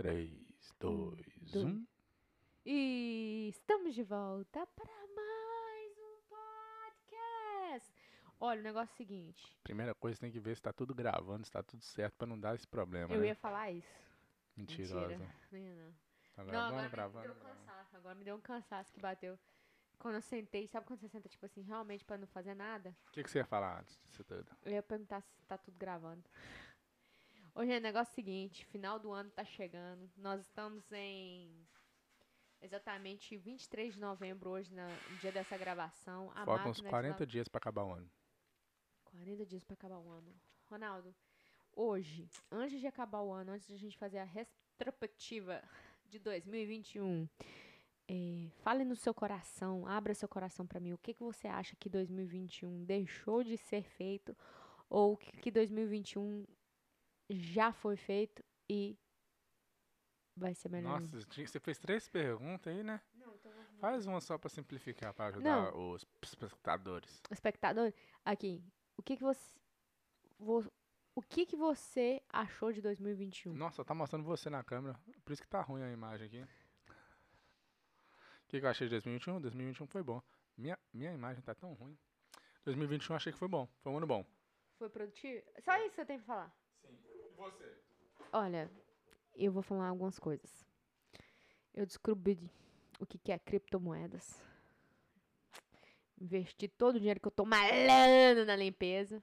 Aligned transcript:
3, 0.00 0.30
2, 0.80 1.26
dois. 1.52 1.54
1. 1.66 1.86
E 2.64 3.48
estamos 3.50 3.94
de 3.94 4.02
volta 4.02 4.66
para 4.68 4.86
mais 5.14 5.98
um 5.98 6.22
podcast. 6.30 7.92
Olha, 8.40 8.60
o 8.60 8.62
negócio 8.62 8.92
é 8.92 8.94
o 8.94 8.96
seguinte. 8.96 9.58
Primeira 9.62 9.94
coisa, 9.94 10.18
tem 10.18 10.32
que 10.32 10.40
ver 10.40 10.56
se 10.56 10.62
tá 10.62 10.72
tudo 10.72 10.94
gravando, 10.94 11.44
se 11.44 11.52
tá 11.52 11.62
tudo 11.62 11.82
certo 11.82 12.14
pra 12.16 12.26
não 12.26 12.40
dar 12.40 12.54
esse 12.54 12.66
problema, 12.66 13.12
Eu 13.12 13.20
né? 13.20 13.26
ia 13.26 13.34
falar 13.34 13.72
isso. 13.72 13.86
Mentirosa. 14.56 15.08
Mentira. 15.18 15.34
Não 15.52 15.58
ia, 15.58 15.74
não. 15.74 15.92
Tá 16.34 16.44
Não, 16.44 16.50
gravando, 16.50 16.76
agora 16.78 16.88
gravando, 16.88 17.28
me 17.28 17.34
deu 17.34 17.34
um 17.34 17.38
gravando. 17.42 17.66
cansaço. 17.66 17.96
Agora 17.98 18.14
me 18.14 18.24
deu 18.24 18.36
um 18.36 18.40
cansaço 18.40 18.92
que 18.94 19.00
bateu. 19.02 19.38
Quando 19.98 20.14
eu 20.14 20.22
sentei, 20.22 20.66
sabe 20.66 20.86
quando 20.86 21.00
você 21.00 21.08
senta, 21.10 21.28
tipo 21.28 21.44
assim, 21.44 21.60
realmente 21.60 22.06
pra 22.06 22.16
não 22.16 22.26
fazer 22.26 22.54
nada? 22.54 22.96
O 23.08 23.10
que, 23.12 23.22
que 23.22 23.30
você 23.30 23.40
ia 23.40 23.44
falar 23.44 23.80
antes 23.80 24.00
disso 24.08 24.24
tudo? 24.24 24.50
Eu 24.64 24.72
ia 24.72 24.82
perguntar 24.82 25.20
se 25.20 25.28
tá 25.46 25.58
tudo 25.58 25.76
gravando. 25.76 26.24
Hoje 27.54 27.72
é 27.72 27.78
o 27.78 27.80
negócio 27.80 28.14
seguinte, 28.14 28.64
final 28.66 28.98
do 28.98 29.10
ano 29.12 29.30
tá 29.30 29.44
chegando. 29.44 30.10
Nós 30.16 30.40
estamos 30.42 30.90
em 30.92 31.66
exatamente 32.60 33.36
23 33.36 33.94
de 33.94 34.00
novembro 34.00 34.50
hoje, 34.50 34.72
na- 34.72 34.88
no 34.88 35.16
dia 35.18 35.32
dessa 35.32 35.56
gravação. 35.58 36.30
A 36.34 36.44
Faltam 36.44 36.70
uns 36.70 36.78
máquina 36.80 36.84
de 36.84 36.90
40 36.90 37.12
lavar- 37.14 37.26
dias 37.26 37.48
pra 37.48 37.58
acabar 37.58 37.84
o 37.84 37.92
ano. 37.92 38.10
40 39.04 39.44
dias 39.46 39.64
pra 39.64 39.74
acabar 39.74 39.98
o 39.98 40.10
ano. 40.10 40.32
Ronaldo, 40.66 41.14
hoje, 41.74 42.28
antes 42.50 42.80
de 42.80 42.86
acabar 42.86 43.20
o 43.22 43.32
ano, 43.32 43.52
antes 43.52 43.66
de 43.66 43.74
a 43.74 43.78
gente 43.78 43.98
fazer 43.98 44.18
a 44.18 44.24
retrospectiva 44.24 45.62
de 46.06 46.18
2021, 46.20 47.28
é, 48.08 48.48
fale 48.62 48.84
no 48.84 48.94
seu 48.94 49.12
coração, 49.12 49.86
abra 49.86 50.14
seu 50.14 50.28
coração 50.28 50.66
pra 50.66 50.78
mim. 50.80 50.92
O 50.92 50.98
que, 50.98 51.12
que 51.14 51.22
você 51.22 51.48
acha 51.48 51.74
que 51.76 51.88
2021 51.88 52.84
deixou 52.84 53.42
de 53.42 53.56
ser 53.56 53.82
feito 53.82 54.36
ou 54.88 55.16
que, 55.16 55.32
que 55.38 55.50
2021 55.50 56.46
já 57.30 57.72
foi 57.72 57.96
feito 57.96 58.42
e 58.68 58.98
vai 60.36 60.54
ser 60.54 60.68
melhor? 60.68 61.00
ainda? 61.00 61.16
Nossa, 61.16 61.28
tinha- 61.28 61.46
você 61.46 61.60
fez 61.60 61.78
três 61.78 62.08
perguntas 62.08 62.72
aí, 62.72 62.82
né? 62.82 63.00
Não, 63.14 63.34
então 63.34 63.52
vamos- 63.52 63.80
Faz 63.80 64.06
uma 64.06 64.20
só 64.20 64.36
pra 64.38 64.50
simplificar, 64.50 65.12
pra 65.14 65.26
ajudar 65.26 65.74
os 65.76 66.04
espectadores. 66.22 67.22
espectador, 67.30 67.92
aqui, 68.24 68.62
o 68.96 69.02
que 69.02 69.16
que 69.16 69.22
você 69.22 69.54
vo- 70.38 70.70
o 71.14 71.22
que 71.22 71.44
que 71.46 71.56
você 71.56 72.22
achou 72.28 72.72
de 72.72 72.80
2021? 72.80 73.52
Nossa, 73.54 73.84
tá 73.84 73.94
mostrando 73.94 74.24
você 74.24 74.48
na 74.50 74.62
câmera. 74.64 74.98
Por 75.24 75.32
isso 75.32 75.42
que 75.42 75.48
tá 75.48 75.60
ruim 75.60 75.82
a 75.82 75.90
imagem 75.92 76.26
aqui. 76.26 76.42
O 76.42 76.48
que, 78.48 78.58
que 78.60 78.66
eu 78.66 78.70
achei 78.70 78.86
de 78.86 78.90
2021? 78.92 79.40
2021 79.40 79.86
foi 79.86 80.02
bom. 80.02 80.20
Minha, 80.56 80.78
minha 80.92 81.12
imagem 81.12 81.42
tá 81.42 81.54
tão 81.54 81.72
ruim. 81.74 81.96
2021 82.64 83.12
eu 83.12 83.16
achei 83.16 83.32
que 83.32 83.38
foi 83.38 83.48
bom. 83.48 83.68
Foi 83.80 83.92
um 83.92 83.96
ano 83.98 84.06
bom. 84.06 84.24
Foi 84.78 84.88
produtivo? 84.90 85.42
Só 85.60 85.76
isso 85.84 85.94
que 85.94 86.00
eu 86.00 86.06
tenho 86.06 86.20
pra 86.20 86.26
falar. 86.34 86.59
Você? 87.40 87.74
Olha, 88.34 88.70
eu 89.34 89.50
vou 89.50 89.62
falar 89.62 89.88
algumas 89.88 90.18
coisas. 90.18 90.62
Eu 91.72 91.86
descobri 91.86 92.50
o 92.98 93.06
que 93.06 93.32
é 93.32 93.38
criptomoedas. 93.38 94.44
Investi 96.20 96.68
todo 96.68 96.96
o 96.96 96.98
dinheiro 96.98 97.18
que 97.18 97.28
eu 97.28 97.32
tô 97.32 97.46
malhando 97.46 98.44
na 98.44 98.54
limpeza. 98.54 99.22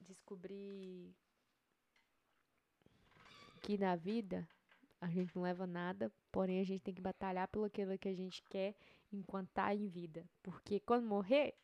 Descobri 0.00 1.14
que 3.62 3.78
na 3.78 3.94
vida 3.94 4.48
a 5.00 5.06
gente 5.06 5.36
não 5.36 5.44
leva 5.44 5.68
nada, 5.68 6.12
porém 6.32 6.58
a 6.58 6.64
gente 6.64 6.82
tem 6.82 6.92
que 6.92 7.00
batalhar 7.00 7.46
pelo 7.46 7.66
aquilo 7.66 7.96
que 7.96 8.08
a 8.08 8.14
gente 8.14 8.42
quer 8.50 8.74
enquanto 9.12 9.50
tá 9.50 9.72
em 9.72 9.86
vida. 9.86 10.28
Porque 10.42 10.80
quando 10.80 11.06
morrer, 11.06 11.54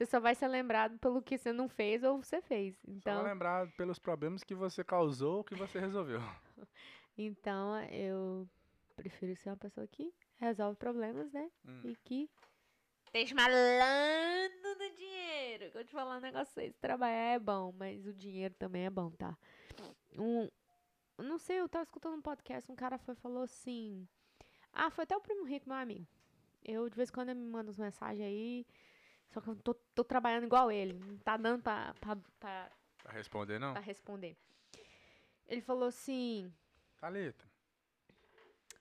você 0.00 0.06
só 0.06 0.18
vai 0.18 0.34
ser 0.34 0.48
lembrado 0.48 0.98
pelo 0.98 1.20
que 1.20 1.36
você 1.36 1.52
não 1.52 1.68
fez 1.68 2.02
ou 2.02 2.22
você 2.22 2.40
fez. 2.40 2.74
Só 2.74 2.90
Então, 2.90 3.14
vou 3.16 3.24
lembrar 3.24 3.70
pelos 3.72 3.98
problemas 3.98 4.42
que 4.42 4.54
você 4.54 4.82
causou 4.82 5.38
ou 5.38 5.44
que 5.44 5.54
você 5.54 5.78
resolveu. 5.78 6.20
Então, 7.18 7.78
eu 7.90 8.48
prefiro 8.96 9.36
ser 9.36 9.50
uma 9.50 9.56
pessoa 9.56 9.86
que 9.86 10.10
resolve 10.38 10.78
problemas, 10.78 11.30
né? 11.32 11.50
Hum. 11.66 11.82
E 11.84 11.96
que 11.96 12.30
deixa 13.12 13.34
malando 13.34 14.78
no 14.78 14.96
dinheiro. 14.96 15.70
Que 15.70 15.76
eu 15.76 15.84
te 15.84 15.92
falar 15.92 16.16
um 16.16 16.20
negócio 16.20 16.62
aí, 16.62 16.72
trabalhar 16.80 17.34
é 17.34 17.38
bom, 17.38 17.74
mas 17.76 18.06
o 18.06 18.14
dinheiro 18.14 18.54
também 18.54 18.86
é 18.86 18.90
bom, 18.90 19.10
tá? 19.10 19.36
Um, 20.16 20.48
eu 21.18 21.24
não 21.24 21.36
sei, 21.36 21.60
eu 21.60 21.68
tava 21.68 21.82
escutando 21.82 22.16
um 22.16 22.22
podcast, 22.22 22.72
um 22.72 22.76
cara 22.76 22.96
foi 22.96 23.14
falou 23.16 23.42
assim... 23.42 24.08
Ah, 24.72 24.88
foi 24.88 25.04
até 25.04 25.14
o 25.14 25.20
Primo 25.20 25.44
Rico, 25.44 25.68
meu 25.68 25.76
amigo. 25.76 26.06
Eu, 26.64 26.88
de 26.88 26.96
vez 26.96 27.10
em 27.10 27.12
quando, 27.12 27.28
ele 27.28 27.40
me 27.40 27.50
manda 27.50 27.68
umas 27.68 27.78
mensagens 27.78 28.26
aí... 28.26 28.66
Só 29.30 29.40
que 29.40 29.48
eu 29.48 29.56
tô, 29.56 29.74
tô 29.94 30.04
trabalhando 30.04 30.44
igual 30.44 30.70
ele. 30.70 30.92
Não 30.94 31.16
tá 31.18 31.36
dando 31.36 31.62
pra, 31.62 31.94
pra, 32.00 32.16
pra, 32.38 32.70
Pra 33.02 33.12
responder, 33.12 33.58
não? 33.58 33.72
pra 33.72 33.80
responder. 33.82 34.36
Ele 35.46 35.60
falou 35.60 35.88
assim... 35.88 36.52
Thalita. 37.00 37.48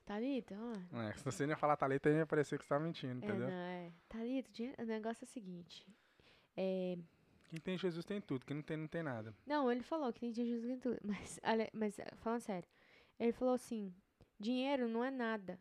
Thalita, 0.06 0.56
ó, 0.92 1.02
É, 1.02 1.14
se 1.14 1.24
você 1.24 1.46
não 1.46 1.52
ia 1.52 1.58
falar 1.58 1.78
Thalita, 1.78 2.10
ia 2.10 2.26
parecer 2.26 2.58
que 2.58 2.66
você 2.66 2.70
tá 2.70 2.80
mentindo, 2.80 3.24
É, 3.24 3.28
entendeu? 3.28 3.48
não, 3.48 3.56
é. 3.56 3.92
Thalita, 4.08 4.50
o 4.80 4.86
negócio 4.86 5.24
é 5.24 5.26
o 5.26 5.28
seguinte. 5.30 5.86
É, 6.58 6.98
Quem 7.50 7.60
tem 7.60 7.78
Jesus 7.78 8.04
tem 8.06 8.20
tudo, 8.20 8.44
quem 8.46 8.56
não 8.58 8.64
tem, 8.64 8.76
não 8.78 8.88
tem 8.88 9.04
nada. 9.04 9.36
não, 9.46 9.72
ele 9.72 9.84
falou 9.84 10.12
que 10.12 10.20
tem 10.20 10.34
Jesus 10.34 10.66
em 10.66 10.80
tudo. 10.80 11.00
Mas, 11.04 11.40
mas 11.74 12.00
é, 12.00 12.08
falando 12.18 12.42
sério, 12.42 12.68
ele 13.20 13.32
falou 13.32 13.54
assim: 13.54 13.94
dinheiro 14.40 14.88
não 14.88 15.04
é 15.06 15.12
nada. 15.12 15.60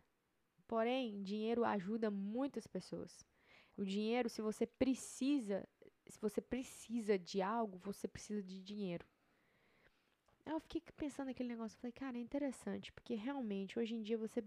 Porém, 0.67 1.21
dinheiro 1.23 1.63
ajuda 1.63 2.09
muitas 2.11 2.65
pessoas. 2.67 3.25
O 3.79 3.85
dinheiro, 3.85 4.27
se 4.29 4.41
você 4.41 4.65
precisa, 4.67 5.65
se 6.05 6.19
você 6.19 6.41
precisa 6.41 7.17
de 7.17 7.41
algo, 7.41 7.77
você 7.77 8.09
precisa 8.09 8.43
de 8.43 8.61
dinheiro. 8.61 9.05
Aí 10.45 10.51
eu 10.53 10.59
fiquei 10.59 10.81
pensando 10.97 11.27
naquele 11.27 11.47
negócio, 11.49 11.77
falei, 11.79 11.93
cara, 11.93 12.17
é 12.17 12.21
interessante, 12.21 12.91
porque 12.91 13.15
realmente 13.15 13.79
hoje 13.79 13.95
em 13.95 14.01
dia 14.01 14.17
você 14.17 14.43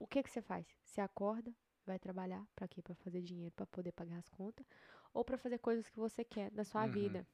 o 0.00 0.06
que 0.06 0.22
que 0.22 0.30
você 0.30 0.40
faz? 0.40 0.66
Você 0.84 1.00
acorda, 1.02 1.54
vai 1.86 1.98
trabalhar 1.98 2.46
para 2.54 2.66
quê? 2.68 2.82
Para 2.82 2.94
fazer 2.94 3.20
dinheiro, 3.22 3.54
para 3.54 3.66
poder 3.66 3.92
pagar 3.92 4.18
as 4.18 4.28
contas 4.30 4.66
ou 5.12 5.24
para 5.24 5.36
fazer 5.38 5.58
coisas 5.58 5.88
que 5.90 5.98
você 5.98 6.24
quer 6.24 6.50
da 6.50 6.64
sua 6.64 6.86
Uhum. 6.86 6.92
vida. 6.92 7.26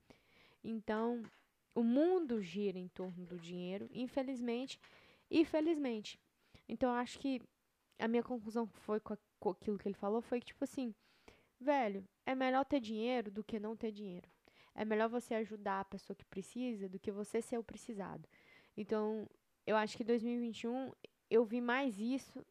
Então, 0.65 1.23
o 1.75 1.83
mundo 1.85 2.41
gira 2.43 2.79
em 2.79 2.89
torno 2.89 3.27
do 3.27 3.39
dinheiro, 3.39 3.89
infelizmente 3.93 4.81
e 5.31 5.45
felizmente. 5.45 6.19
Então, 6.69 6.91
eu 6.91 6.97
acho 6.97 7.19
que 7.19 7.41
a 7.99 8.09
minha 8.09 8.23
conclusão 8.25 8.67
foi 8.67 9.01
com 9.01 9.51
aquilo 9.51 9.79
que 9.79 9.89
ele 9.89 9.95
falou 9.95 10.21
foi 10.23 10.41
que 10.41 10.47
tipo 10.47 10.65
assim, 10.65 10.95
velho, 11.63 12.07
é 12.27 12.35
melhor 12.35 12.65
ter 12.65 12.81
dinheiro 12.81 13.31
do 13.31 13.43
que 13.43 13.59
não 13.59 13.77
ter 13.77 13.93
dinheiro. 13.93 14.29
É 14.75 14.85
melhor 14.85 15.09
você 15.09 15.35
ajudar 15.35 15.81
a 15.81 15.85
pessoa 15.85 16.17
que 16.17 16.25
precisa 16.25 16.89
do 16.89 16.99
que 16.99 17.11
você 17.11 17.41
ser 17.41 17.59
o 17.59 17.65
precisado. 17.65 18.29
Então, 18.77 19.29
eu 19.67 19.77
acho 19.77 19.97
que 19.97 20.05
2021 20.05 20.93
eu 21.31 21.45
vi 21.45 21.61
mais 21.61 21.99
isso. 21.99 22.45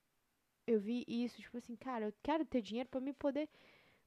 Eu 0.66 0.80
vi 0.80 1.04
isso, 1.08 1.42
tipo 1.42 1.58
assim, 1.58 1.76
cara, 1.76 2.06
eu 2.06 2.14
quero 2.24 2.46
ter 2.46 2.62
dinheiro 2.62 2.90
pra 2.90 3.02
me 3.02 3.14
poder 3.14 3.50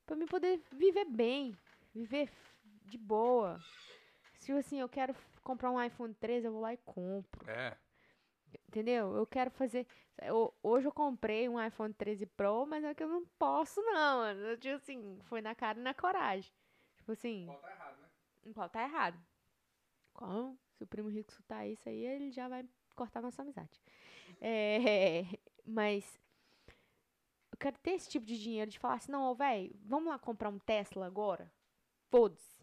para 0.06 0.16
me 0.16 0.26
poder 0.26 0.62
viver 0.70 1.06
bem, 1.06 1.56
viver 1.94 2.30
de 2.84 2.98
boa. 2.98 3.58
Se 4.38 4.52
assim, 4.52 4.78
eu 4.78 4.88
quero 4.88 5.14
comprar 5.42 5.70
um 5.70 5.82
iPhone 5.82 6.12
13, 6.14 6.46
eu 6.46 6.52
vou 6.52 6.60
lá 6.60 6.74
e 6.74 6.78
compro. 6.78 7.50
É. 7.50 7.76
Entendeu? 8.68 9.14
Eu 9.16 9.26
quero 9.26 9.50
fazer. 9.50 9.86
eu- 10.22 10.54
hoje 10.62 10.86
eu 10.86 10.92
comprei 10.92 11.48
um 11.48 11.62
iPhone 11.64 11.92
13 11.94 12.26
Pro, 12.26 12.66
mas 12.66 12.84
é 12.84 12.94
que 12.94 13.02
eu 13.02 13.08
não 13.08 13.24
posso, 13.38 13.80
não. 13.82 14.18
mano. 14.18 14.40
Eu, 14.40 14.58
tipo 14.58 14.76
assim, 14.76 15.18
foi 15.24 15.40
na 15.40 15.54
cara 15.54 15.78
e 15.78 15.82
na 15.82 15.94
coragem. 15.94 16.52
Tipo 16.96 17.12
assim, 17.12 17.46
tá 17.60 17.70
errado, 17.70 18.00
né? 18.00 18.08
qual 18.54 18.68
tá 18.68 18.82
errado. 18.82 19.18
Qual? 20.12 20.56
Se 20.76 20.82
o 20.84 20.86
primo 20.86 21.08
rico 21.08 21.30
escutar 21.30 21.66
isso 21.66 21.88
aí, 21.88 22.04
ele 22.04 22.30
já 22.30 22.48
vai 22.48 22.64
cortar 22.94 23.20
nossa 23.20 23.42
amizade. 23.42 23.80
É, 24.40 25.22
mas 25.66 26.18
eu 27.52 27.58
quero 27.58 27.78
ter 27.78 27.92
esse 27.92 28.08
tipo 28.08 28.24
de 28.26 28.40
dinheiro 28.40 28.70
de 28.70 28.78
falar 28.78 28.94
assim, 28.94 29.12
não, 29.12 29.30
ô, 29.30 29.34
velho, 29.34 29.74
vamos 29.84 30.08
lá 30.08 30.18
comprar 30.18 30.48
um 30.48 30.58
Tesla 30.58 31.06
agora? 31.06 31.50
Foda-se. 32.10 32.54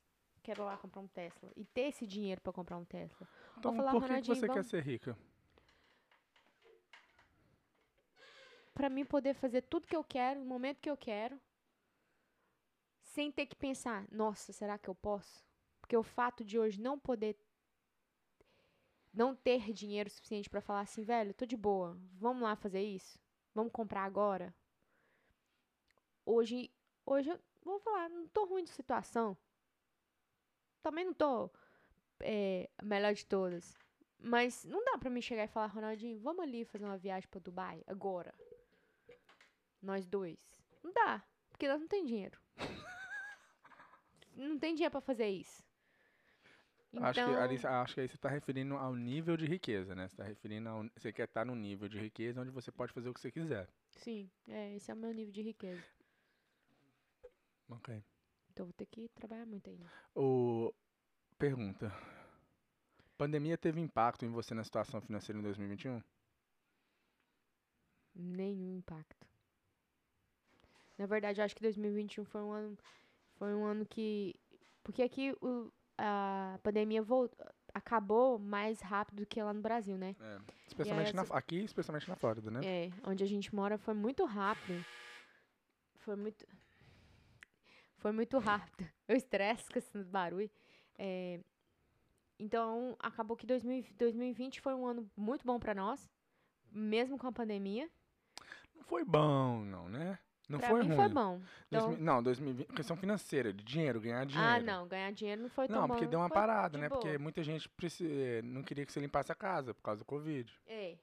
Quero 0.44 0.64
lá 0.64 0.76
comprar 0.78 1.02
um 1.02 1.08
Tesla. 1.08 1.52
E 1.56 1.64
ter 1.66 1.90
esse 1.90 2.08
dinheiro 2.08 2.42
pra 2.42 2.52
comprar 2.52 2.78
um 2.78 2.86
Tesla. 2.86 3.28
Então, 3.58 3.76
falar, 3.76 3.92
por 3.92 4.04
que, 4.08 4.22
que 4.22 4.28
você 4.28 4.42
quer 4.42 4.48
vamos- 4.48 4.68
ser 4.68 4.84
rica? 4.84 5.16
Pra 8.74 8.90
mim 8.90 9.06
poder 9.06 9.34
fazer 9.34 9.62
tudo 9.64 9.88
que 9.88 9.96
eu 9.96 10.04
quero, 10.04 10.40
no 10.40 10.46
momento 10.46 10.80
que 10.80 10.90
eu 10.90 10.98
quero, 10.98 11.40
sem 13.04 13.32
ter 13.32 13.46
que 13.46 13.56
pensar, 13.56 14.08
nossa, 14.12 14.54
será 14.54 14.78
que 14.78 14.90
eu 14.90 14.96
posso? 14.96 15.46
Porque 15.82 15.98
o 15.98 16.04
fato 16.04 16.44
de 16.44 16.58
hoje 16.58 16.82
não 16.82 16.98
poder 16.98 17.38
não 19.14 19.36
ter 19.36 19.74
dinheiro 19.74 20.10
suficiente 20.10 20.50
pra 20.50 20.62
falar 20.62 20.82
assim, 20.82 21.04
velho, 21.04 21.34
tô 21.34 21.46
de 21.46 21.58
boa, 21.58 21.98
vamos 22.14 22.42
lá 22.42 22.56
fazer 22.56 22.82
isso? 22.82 23.20
Vamos 23.54 23.74
comprar 23.74 24.04
agora? 24.04 24.56
Hoje, 26.26 26.72
hoje 27.06 27.30
eu 27.30 27.40
vou 27.64 27.80
falar, 27.80 28.10
não 28.10 28.28
tô 28.30 28.46
ruim 28.46 28.64
de 28.64 28.70
situação. 28.70 29.38
Também 30.82 31.04
não 31.04 31.14
tô 31.14 31.52
é, 32.22 32.70
melhor 32.82 33.14
de 33.14 33.26
todas. 33.26 33.76
Mas 34.18 34.64
não 34.64 34.84
dá 34.86 34.98
pra 34.98 35.10
mim 35.10 35.22
chegar 35.22 35.44
e 35.44 35.48
falar, 35.48 35.68
Ronaldinho, 35.68 36.20
vamos 36.20 36.44
ali 36.44 36.64
fazer 36.64 36.86
uma 36.86 36.98
viagem 36.98 37.28
pra 37.30 37.40
Dubai 37.40 37.84
agora. 37.88 38.34
Nós 39.82 40.06
dois. 40.06 40.38
Não 40.84 40.92
dá, 40.92 41.24
porque 41.50 41.68
nós 41.68 41.80
não 41.80 41.88
tem 41.88 42.06
dinheiro. 42.06 42.40
não 44.36 44.60
tem 44.60 44.74
dinheiro 44.76 44.92
pra 44.92 45.02
fazer 45.02 45.30
isso. 45.30 45.64
Então, 46.94 47.06
Acho, 47.06 47.24
que, 47.24 47.36
ali, 47.36 47.56
acho 47.66 47.94
que 47.94 48.02
aí 48.02 48.08
você 48.08 48.16
está 48.16 48.28
referindo 48.28 48.76
ao 48.76 48.94
nível 48.94 49.38
de 49.38 49.46
riqueza, 49.46 49.96
né? 49.96 50.10
Você 50.10 50.18
tá 50.18 50.24
referindo 50.26 50.68
ao, 50.68 50.84
você 50.96 51.14
quer 51.14 51.24
estar 51.24 51.46
no 51.46 51.56
nível 51.56 51.88
de 51.88 51.98
riqueza 51.98 52.42
onde 52.42 52.52
você 52.52 52.70
pode 52.70 52.92
fazer 52.92 53.08
o 53.10 53.14
que 53.14 53.22
você 53.22 53.32
quiser. 53.32 53.70
sim, 53.92 54.30
é, 54.48 54.76
esse 54.76 54.92
é 54.92 54.94
o 54.94 54.98
meu 54.98 55.14
nível 55.14 55.32
de 55.32 55.42
riqueza. 55.42 55.84
Ok. 57.70 58.04
Então 58.52 58.64
eu 58.64 58.68
vou 58.68 58.74
ter 58.74 58.86
que 58.88 59.08
trabalhar 59.10 59.46
muito 59.46 59.70
ainda. 59.70 59.90
O, 60.14 60.74
pergunta. 61.38 61.90
Pandemia 63.18 63.58
teve 63.58 63.80
impacto 63.80 64.26
em 64.26 64.30
você 64.30 64.54
na 64.54 64.64
situação 64.64 65.00
financeira 65.00 65.40
em 65.40 65.44
2021? 65.44 66.02
Nenhum 68.14 68.76
impacto. 68.76 69.31
Na 71.02 71.08
verdade, 71.08 71.42
eu 71.42 71.46
acho 71.46 71.56
que 71.56 71.64
2021 71.64 72.24
foi 72.26 72.42
um 72.42 72.52
ano, 72.52 72.78
foi 73.34 73.56
um 73.56 73.66
ano 73.66 73.84
que, 73.88 74.36
porque 74.84 75.02
aqui 75.02 75.36
o, 75.42 75.74
a 75.98 76.60
pandemia 76.62 77.02
voltou, 77.02 77.44
acabou 77.74 78.38
mais 78.38 78.80
rápido 78.82 79.22
do 79.22 79.26
que 79.26 79.42
lá 79.42 79.52
no 79.52 79.62
Brasil, 79.62 79.98
né? 79.98 80.16
É. 80.22 80.38
Especialmente 80.68 81.16
na, 81.16 81.24
aqui, 81.32 81.64
especialmente 81.64 82.08
na 82.08 82.16
Flórida, 82.16 82.52
né? 82.52 82.60
É, 82.64 82.92
onde 83.04 83.24
a 83.24 83.28
gente 83.28 83.54
mora 83.56 83.80
foi 83.80 83.96
muito 83.96 84.24
rápido. 84.26 84.86
Foi 86.02 86.16
muito. 86.16 86.46
Foi 87.98 88.12
muito 88.12 88.38
rápido. 88.38 88.88
Eu 89.08 89.16
estresse 89.16 89.72
com 89.72 89.80
esse 89.80 90.04
barulho. 90.04 90.52
É, 91.00 91.40
então, 92.38 92.96
acabou 93.00 93.36
que 93.36 93.48
2000 93.48 93.86
2020 93.98 94.62
foi 94.62 94.76
um 94.76 94.86
ano 94.86 95.10
muito 95.18 95.44
bom 95.48 95.58
pra 95.58 95.74
nós, 95.74 96.08
mesmo 96.72 97.18
com 97.18 97.26
a 97.26 97.32
pandemia. 97.32 97.90
Não 98.76 98.84
foi 98.84 99.04
bom, 99.04 99.66
não, 99.66 99.90
né? 99.90 100.20
Não 100.52 100.60
pra 100.60 100.70
foi 100.70 100.82
mim 100.84 100.88
ruim. 100.90 100.98
foi 100.98 101.10
bom. 101.10 101.42
2000 101.72 101.94
Então, 101.94 101.98
não, 102.06 102.24
2020, 102.24 102.68
questão 102.74 102.96
financeira, 102.98 103.52
de 103.54 103.64
dinheiro, 103.64 104.00
ganhar 104.02 104.26
dinheiro. 104.26 104.50
ah, 104.52 104.60
não, 104.60 104.88
ganhar 104.88 105.12
dinheiro 105.12 105.42
não 105.44 105.50
foi 105.50 105.68
tão 105.68 105.82
Não, 105.82 105.88
bom. 105.88 105.94
porque 105.96 106.08
deu 106.08 106.20
uma 106.20 106.30
parada, 106.30 106.78
de 106.78 106.82
né? 106.82 106.90
boa. 106.90 107.00
Porque 107.02 107.18
muita 107.18 107.42
gente 107.44 107.68
preci- 107.70 108.06
eh, 108.12 108.42
não 108.44 108.62
queria 108.64 108.86
que 108.86 108.92
você 108.92 109.00
limpasse 109.00 109.32
a 109.32 109.36
casa 109.36 109.74
por 109.74 109.82
causa 109.82 110.00
do 110.00 110.06
Covid. 110.06 110.54
É. 110.68 110.98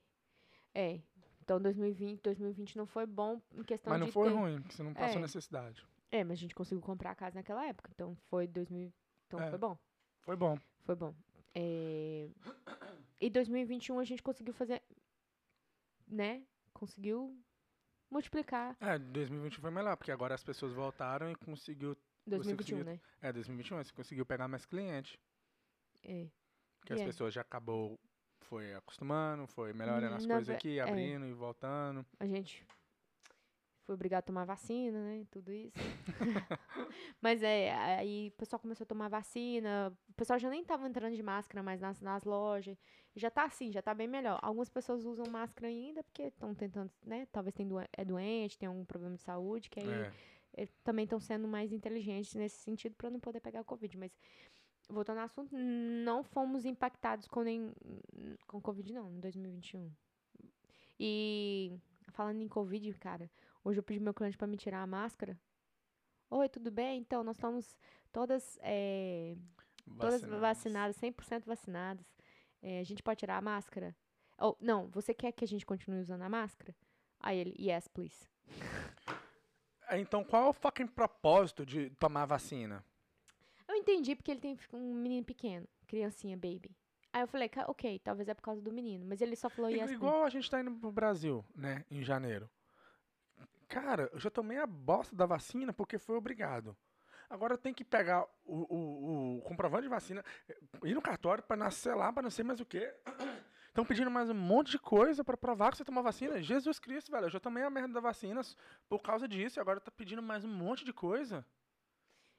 É. 0.75 1.00
Então, 1.43 1.61
2020, 1.61 2.21
2020 2.21 2.77
não 2.77 2.87
foi 2.87 3.06
bom 3.06 3.41
em 3.55 3.62
questão 3.62 3.91
Mas 3.91 4.00
não 4.00 4.06
de 4.09 4.12
foi 4.12 4.29
ter... 4.29 4.35
ruim, 4.35 4.61
porque 4.61 4.75
você 4.77 4.83
não 4.83 4.93
passou 4.95 5.19
É. 5.19 5.23
necessidade. 5.23 5.85
É, 6.11 6.23
mas 6.25 6.33
a 6.39 6.41
gente 6.41 6.55
conseguiu 6.55 6.83
comprar 6.83 7.11
a 7.11 7.15
casa 7.15 7.35
naquela 7.37 7.67
época. 7.67 7.91
Então, 7.95 8.15
foi 8.29 8.47
2000... 8.47 8.93
Então, 9.27 9.41
É. 9.41 9.49
foi 9.50 9.59
bom. 9.59 9.79
Foi 10.21 10.37
bom. 10.37 10.59
Foi 10.85 10.95
bom. 10.95 11.15
É... 11.55 12.29
E 13.21 13.29
2021 13.31 13.99
a 13.99 14.05
gente 14.05 14.23
conseguiu 14.23 14.53
fazer, 14.55 14.83
né? 16.06 16.43
Conseguiu 16.73 17.37
multiplicar 18.11 18.77
É, 18.81 18.99
2020 18.99 19.59
foi 19.61 19.71
melhor, 19.71 19.97
porque 19.97 20.11
agora 20.13 20.35
as 20.35 20.43
pessoas 20.45 20.73
voltaram 20.73 21.31
e 21.31 21.35
conseguiu. 21.37 21.97
2021, 22.27 22.79
conseguiu- 22.79 22.85
né? 22.95 23.01
É, 23.23 23.33
2021 23.33 23.77
você 23.83 23.93
conseguiu 23.93 24.27
pegar 24.27 24.49
mais 24.49 24.67
cliente. 24.67 25.19
É. 26.05 26.27
Porque 26.81 26.93
E 26.93 26.97
as 26.97 27.01
é. 27.01 27.05
pessoas 27.07 27.33
já 27.35 27.41
acabou, 27.41 27.99
foi 28.43 28.75
acostumando, 28.75 29.47
foi 29.47 29.73
melhorando 29.73 30.15
as 30.17 30.27
Na 30.27 30.35
coisas 30.37 30.55
aqui, 30.55 30.79
é. 30.79 30.83
abrindo 30.83 31.27
e 31.27 31.33
voltando. 31.33 32.05
A 32.21 32.27
gente 32.27 32.65
foi 33.88 33.94
obrigado 33.94 34.19
a 34.19 34.26
tomar 34.26 34.44
vacina, 34.44 35.00
né? 35.02 35.25
Tudo 35.31 35.50
isso. 35.50 35.73
Mas 37.23 37.43
é, 37.43 37.73
aí 37.75 38.29
o 38.29 38.37
pessoal 38.38 38.61
começou 38.61 38.85
a 38.85 38.87
tomar 38.87 39.08
vacina. 39.08 39.96
O 40.11 40.12
pessoal 40.12 40.38
já 40.38 40.50
nem 40.50 40.62
tava 40.62 40.87
entrando 40.87 41.17
de 41.17 41.23
máscara 41.23 41.62
mais 41.62 41.81
nas, 41.81 41.99
nas 42.02 42.23
lojas. 42.23 42.76
Já 43.17 43.31
tá 43.31 43.44
assim, 43.44 43.73
já 43.73 43.81
tá 43.81 43.94
bem 43.94 44.06
melhor. 44.06 44.38
Algumas 44.43 44.69
pessoas 44.69 45.06
usam 45.06 45.25
máscara 45.31 45.69
ainda 45.69 46.05
porque 46.05 46.25
estão 46.25 46.55
tentando, 46.55 46.90
né? 47.02 47.26
Talvez 47.32 47.55
tem 47.55 47.67
doen- 47.67 47.87
é 47.96 48.05
doente, 48.05 48.58
tem 48.58 48.69
algum 48.69 48.85
problema 48.85 49.17
de 49.17 49.23
saúde, 49.23 49.70
que 49.70 49.81
aí 49.81 49.88
É. 49.88 50.12
eh, 50.64 50.69
também 50.85 51.05
estão 51.05 51.19
sendo 51.19 51.49
mais 51.49 51.73
inteligentes 51.73 52.35
nesse 52.35 52.58
sentido 52.58 52.94
para 52.94 53.08
não 53.08 53.19
poder 53.19 53.40
pegar 53.40 53.62
o 53.62 53.64
Covid. 53.64 53.96
Mas, 53.96 54.12
voltando 54.87 55.19
ao 55.20 55.25
assunto, 55.25 55.56
não 55.56 56.23
fomos 56.23 56.67
impactados 56.67 57.26
com 57.26 57.43
nem 57.43 57.73
com 58.46 58.61
Covid, 58.61 58.93
não, 58.93 59.11
em 59.11 59.19
2021. 59.20 59.90
E 61.00 61.73
falando 62.11 62.40
em 62.43 62.49
Covid, 62.49 62.93
cara, 62.99 63.31
hoje 63.69 63.79
eu 63.81 63.82
pedi 63.82 64.00
meu 64.00 64.15
cliente 64.15 64.37
para 64.38 64.47
me 64.47 64.56
tirar 64.56 64.82
a 64.82 64.87
máscara. 64.87 65.38
Oi, 66.31 66.49
tudo 66.49 66.70
bem? 66.70 66.99
Então, 67.00 67.23
nós 67.23 67.37
estamos 67.37 67.76
todas, 68.11 68.59
eh, 68.62 69.37
todas 69.99 70.23
vacinadas, 70.41 70.97
100% 70.97 71.44
vacinadas. 71.44 72.06
Eh, 72.62 72.81
a 72.81 72.85
gente 72.85 73.03
pode 73.03 73.19
tirar 73.19 73.37
a 73.37 73.43
máscara? 73.43 73.94
Ou, 74.38 74.56
não, 74.61 74.88
você 74.88 75.12
quer 75.12 75.32
que 75.32 75.44
a 75.44 75.49
gente 75.49 75.67
continue 75.67 76.00
usando 76.00 76.23
a 76.23 76.29
máscara? 76.29 76.75
Aí 77.20 77.38
ele, 77.38 77.55
yes, 77.59 77.87
please. 77.88 78.26
É, 79.88 79.99
Então, 80.00 80.25
qual 80.25 80.44
é 80.47 80.49
o 80.49 80.53
fucking 80.53 80.87
propósito 80.87 81.64
de 81.67 81.91
tomar 81.91 82.25
vacina? 82.26 82.85
Eu 83.67 83.75
entendi 83.75 84.14
porque 84.17 84.31
ele 84.31 84.41
tem 84.41 84.59
um 84.73 84.94
menino 84.94 85.25
pequeno, 85.26 85.67
criancinha, 85.87 86.37
baby. 86.37 86.75
Aí 87.12 87.23
eu 87.23 87.29
falei, 87.29 87.49
"Ca- 87.49 87.67
ok, 87.69 87.99
talvez 87.99 88.29
é 88.29 88.35
por 88.35 88.43
causa 88.43 88.62
do 88.62 88.73
menino. 88.73 89.05
Mas 89.06 89.21
ele 89.21 89.35
só 89.37 89.49
falou 89.50 89.71
yes. 89.71 89.91
Igual 89.91 90.25
a 90.25 90.31
gente 90.31 90.50
tá 90.50 90.61
indo 90.61 90.71
pro 90.73 90.91
Brasil, 90.93 91.44
né, 91.55 91.85
em 91.91 92.03
janeiro. 92.03 92.49
Cara, 93.69 94.09
eu 94.12 94.19
já 94.19 94.31
tomei 94.31 94.59
a 94.59 94.67
bosta 94.67 95.15
da 95.15 95.26
vacina 95.26 95.73
porque 95.73 95.99
foi 95.99 96.17
obrigado. 96.17 96.76
Agora 97.29 97.53
eu 97.55 97.59
tenho 97.59 97.75
que 97.75 97.85
pegar 97.85 98.26
o, 98.44 98.75
o- 98.75 99.37
o 99.38 99.43
comprovante 99.43 99.82
de 99.82 99.88
vacina, 99.88 100.25
ir 100.82 100.94
no 100.94 101.03
cartório 101.03 101.44
pra 101.44 101.56
nascer 101.56 101.94
lá, 101.94 102.11
pra 102.11 102.23
não 102.23 102.31
sei 102.31 102.43
mais 102.44 102.59
o 102.61 102.65
quê. 102.65 102.94
Estão 103.69 103.85
pedindo 103.85 104.11
mais 104.11 104.31
um 104.31 104.35
monte 104.35 104.70
de 104.73 104.79
coisa 104.79 105.23
pra 105.23 105.37
provar 105.37 105.70
que 105.70 105.76
você 105.76 105.85
tomou 105.85 106.03
vacina. 106.03 106.43
Jesus 106.43 106.79
Cristo, 106.79 107.12
velho, 107.12 107.26
eu 107.26 107.31
já 107.31 107.38
tomei 107.38 107.62
a 107.62 107.70
merda 107.70 107.93
da 107.93 108.00
vacina 108.00 108.41
por 108.88 109.00
causa 109.03 109.29
disso 109.29 109.59
e 109.59 109.61
agora 109.61 109.79
tá 109.79 109.91
pedindo 109.91 110.23
mais 110.23 110.44
um 110.44 110.49
monte 110.49 110.85
de 110.85 110.93
coisa. 110.93 111.44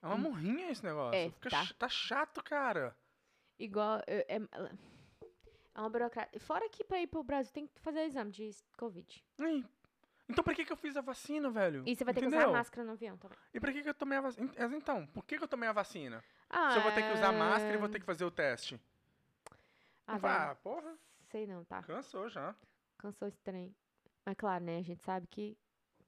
É 0.02 0.08
uma 0.08 0.16
Hum. 0.16 0.20
morrinha 0.20 0.72
esse 0.72 0.84
negócio. 0.84 1.16
É, 1.18 1.30
Fica 1.30 1.50
tá. 1.52 1.68
tá 1.78 1.88
chato, 1.88 2.44
cara. 2.44 2.98
Igual. 3.60 4.02
É, 4.08 4.26
é, 4.28 4.42
é 5.76 5.80
uma 5.80 5.90
burocracia. 5.90 6.40
Fora 6.40 6.68
que 6.68 6.84
pra 6.84 7.00
ir 7.00 7.08
pro 7.08 7.24
Brasil 7.24 7.54
tem 7.54 7.68
que 7.68 7.80
fazer 7.80 8.02
exame 8.06 8.32
de 8.32 8.50
Covid. 8.78 9.24
Ih, 9.40 9.66
Então 10.30 10.44
por 10.44 10.54
que, 10.54 10.64
que 10.64 10.72
eu 10.72 10.78
fiz 10.78 10.96
a 10.96 11.02
vacina, 11.02 11.50
velho? 11.50 11.84
E 11.88 11.96
você 11.96 12.04
vai 12.04 12.14
ter 12.14 12.20
que 12.22 12.28
Entendeu? 12.28 12.48
usar 12.50 12.58
máscara 12.58 12.86
no 12.86 12.92
avião 12.92 13.18
também. 13.18 13.38
E 13.54 13.60
pra 13.60 13.74
que, 13.74 13.82
que 13.82 13.90
eu 13.90 13.94
tomei 13.94 14.18
a 14.18 14.22
vacina? 14.22 14.52
Então, 14.76 15.08
por 15.08 15.26
que, 15.26 15.38
que 15.38 15.44
eu 15.44 15.48
tomei 15.48 15.68
a 15.68 15.74
vacina? 15.74 16.24
Ah, 16.50 16.72
Se 16.72 16.78
eu 16.78 16.84
vou 16.84 16.92
ter 16.92 17.02
que 17.02 17.14
usar 17.14 17.32
máscara 17.32 17.74
e 17.74 17.78
vou 17.78 17.90
ter 17.90 18.00
que 18.00 18.06
fazer 18.06 18.26
o 18.26 18.32
teste. 18.32 18.80
Ah, 20.06 20.20
ah, 20.52 20.56
porra, 20.56 20.96
sei 21.32 21.46
não, 21.48 21.64
tá? 21.66 21.82
cansou 21.84 22.30
já. 22.30 22.56
Cansou 22.98 23.28
esse 23.28 23.40
trem. 23.42 23.76
Mas 24.26 24.36
claro, 24.36 24.64
né? 24.64 24.78
A 24.78 24.82
gente 24.84 25.04
sabe 25.04 25.26
que 25.28 25.58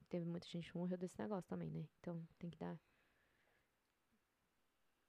teve 0.09 0.25
muita 0.25 0.47
gente 0.47 0.71
que 0.71 0.77
morreu 0.77 0.97
desse 0.97 1.19
negócio 1.19 1.47
também, 1.49 1.69
né? 1.71 1.85
Então 1.99 2.21
tem 2.37 2.49
que 2.49 2.57
dar. 2.57 2.75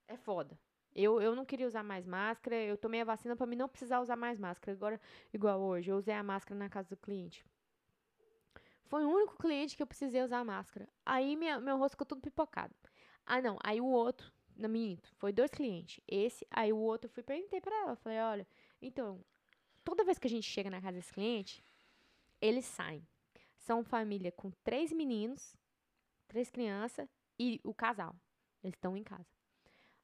É 0.09 0.17
foda. 0.17 0.59
Eu, 0.95 1.21
eu 1.23 1.35
não 1.35 1.45
queria 1.45 1.67
usar 1.67 1.83
mais 1.83 2.07
máscara. 2.07 2.57
Eu 2.57 2.77
tomei 2.77 3.01
a 3.01 3.05
vacina 3.05 3.35
pra 3.35 3.47
mim 3.47 3.57
não 3.57 3.69
precisar 3.69 4.01
usar 4.01 4.17
mais 4.17 4.39
máscara. 4.39 4.77
Agora, 4.77 5.01
igual 5.33 5.61
hoje, 5.61 5.91
eu 5.91 5.97
usei 5.97 6.15
a 6.15 6.23
máscara 6.23 6.59
na 6.59 6.69
casa 6.69 6.89
do 6.91 6.97
cliente. 6.99 7.45
Foi 8.93 9.07
o 9.07 9.09
único 9.09 9.39
cliente 9.39 9.75
que 9.75 9.83
eu 9.83 9.87
precisei 9.87 10.23
usar 10.23 10.45
máscara. 10.45 10.87
Aí 11.07 11.35
minha, 11.35 11.59
meu 11.59 11.79
rosto 11.79 11.93
ficou 11.93 12.05
tudo 12.05 12.21
pipocado. 12.21 12.75
Ah, 13.25 13.41
não. 13.41 13.57
Aí 13.65 13.81
o 13.81 13.87
outro, 13.87 14.31
não 14.55 14.69
minto, 14.69 15.11
foi 15.15 15.33
dois 15.33 15.51
clientes. 15.51 15.99
Esse, 16.07 16.47
aí 16.51 16.75
o 16.75 16.77
outro, 16.77 17.07
eu 17.09 17.11
fui 17.11 17.23
perguntei 17.23 17.59
pra 17.59 17.75
ela. 17.75 17.97
Falei, 17.97 18.19
olha, 18.19 18.47
então, 18.83 19.25
toda 19.83 20.05
vez 20.05 20.19
que 20.19 20.27
a 20.27 20.31
gente 20.31 20.45
chega 20.45 20.69
na 20.69 20.79
casa 20.79 20.99
desse 20.99 21.11
cliente, 21.11 21.65
eles 22.39 22.67
saem. 22.67 23.03
São 23.57 23.83
família 23.83 24.31
com 24.31 24.51
três 24.63 24.93
meninos, 24.93 25.57
três 26.29 26.51
crianças 26.51 27.09
e 27.39 27.63
o 27.65 27.73
casal. 27.73 28.15
Eles 28.63 28.77
estão 28.77 28.95
em 28.95 29.03
casa. 29.03 29.35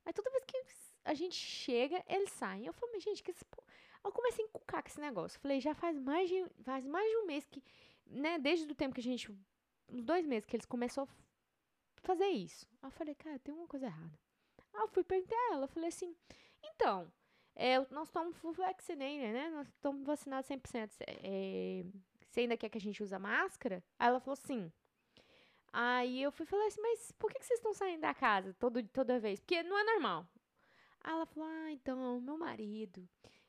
Aí 0.07 0.15
toda 0.15 0.31
vez 0.31 0.45
que 0.47 0.65
a 1.05 1.13
gente 1.13 1.37
chega, 1.37 2.03
eles 2.09 2.31
saem. 2.31 2.65
Eu 2.65 2.73
falei, 2.73 2.95
mas 2.95 3.05
gente, 3.05 3.23
que 3.23 3.33
esse... 3.33 3.45
po-" 3.45 3.63
Eu 4.03 4.13
comecei 4.13 4.47
a 4.47 4.49
encucar 4.49 4.83
com 4.83 4.89
esse 4.89 4.99
negócio. 4.99 5.39
Falei, 5.41 5.61
já 5.61 5.75
faz 5.75 5.99
mais 5.99 6.31
de, 6.31 6.43
faz 6.63 6.87
mais 6.87 7.07
de 7.07 7.17
um 7.19 7.27
mês 7.27 7.45
que, 7.45 7.63
né, 8.09 8.39
desde 8.39 8.71
o 8.71 8.75
tempo 8.75 8.95
que 8.95 9.01
a 9.01 9.05
gente, 9.05 9.31
uns 9.89 10.05
dois 10.05 10.27
meses 10.27 10.47
que 10.47 10.57
eles 10.57 10.67
começaram 10.67 11.09
a 11.09 12.01
fazer 12.03 12.29
isso. 12.29 12.67
Aí 12.83 12.89
eu 12.89 12.93
falei, 12.93 13.15
cara, 13.15 13.39
tem 13.39 13.55
uma 13.55 13.67
coisa 13.67 13.87
errada. 13.87 14.19
Aí 14.75 14.81
eu 14.81 14.89
fui 14.89 15.05
perguntar 15.05 15.37
a 15.37 15.55
ela, 15.55 15.65
eu 15.65 15.69
falei 15.69 15.89
assim, 15.89 16.15
então, 16.63 17.11
é, 17.55 17.79
nós 17.91 18.09
estamos 18.09 18.37
full 18.37 18.53
vaccinated, 18.53 19.33
né? 19.33 19.51
Nós 19.51 19.69
estamos 19.69 20.05
vacinados 20.07 20.49
100%. 20.49 20.91
É, 21.23 21.85
você 22.29 22.41
ainda 22.41 22.57
quer 22.57 22.69
que 22.69 22.79
a 22.79 22.81
gente 22.81 23.03
use 23.03 23.19
máscara? 23.19 23.83
Aí 23.99 24.09
ela 24.09 24.21
falou 24.21 24.37
sim. 24.37 24.71
Aí 25.73 26.23
eu 26.23 26.31
fui 26.33 26.47
falei 26.47 26.69
assim, 26.69 26.81
mas 26.81 27.13
por 27.13 27.31
que, 27.31 27.39
que 27.39 27.47
vocês 27.47 27.59
estão 27.59 27.75
saindo 27.75 28.01
da 28.01 28.15
casa 28.15 28.55
todo, 28.55 28.83
toda 28.89 29.19
vez? 29.19 29.41
Porque 29.41 29.63
não 29.63 29.79
é 29.79 29.85
normal. 29.85 30.27
Aí 31.03 31.13
ela 31.13 31.27
falou, 31.27 31.49
ah, 31.49 31.73
então, 31.73 32.21
meu 32.21 32.39
marido, 32.39 33.09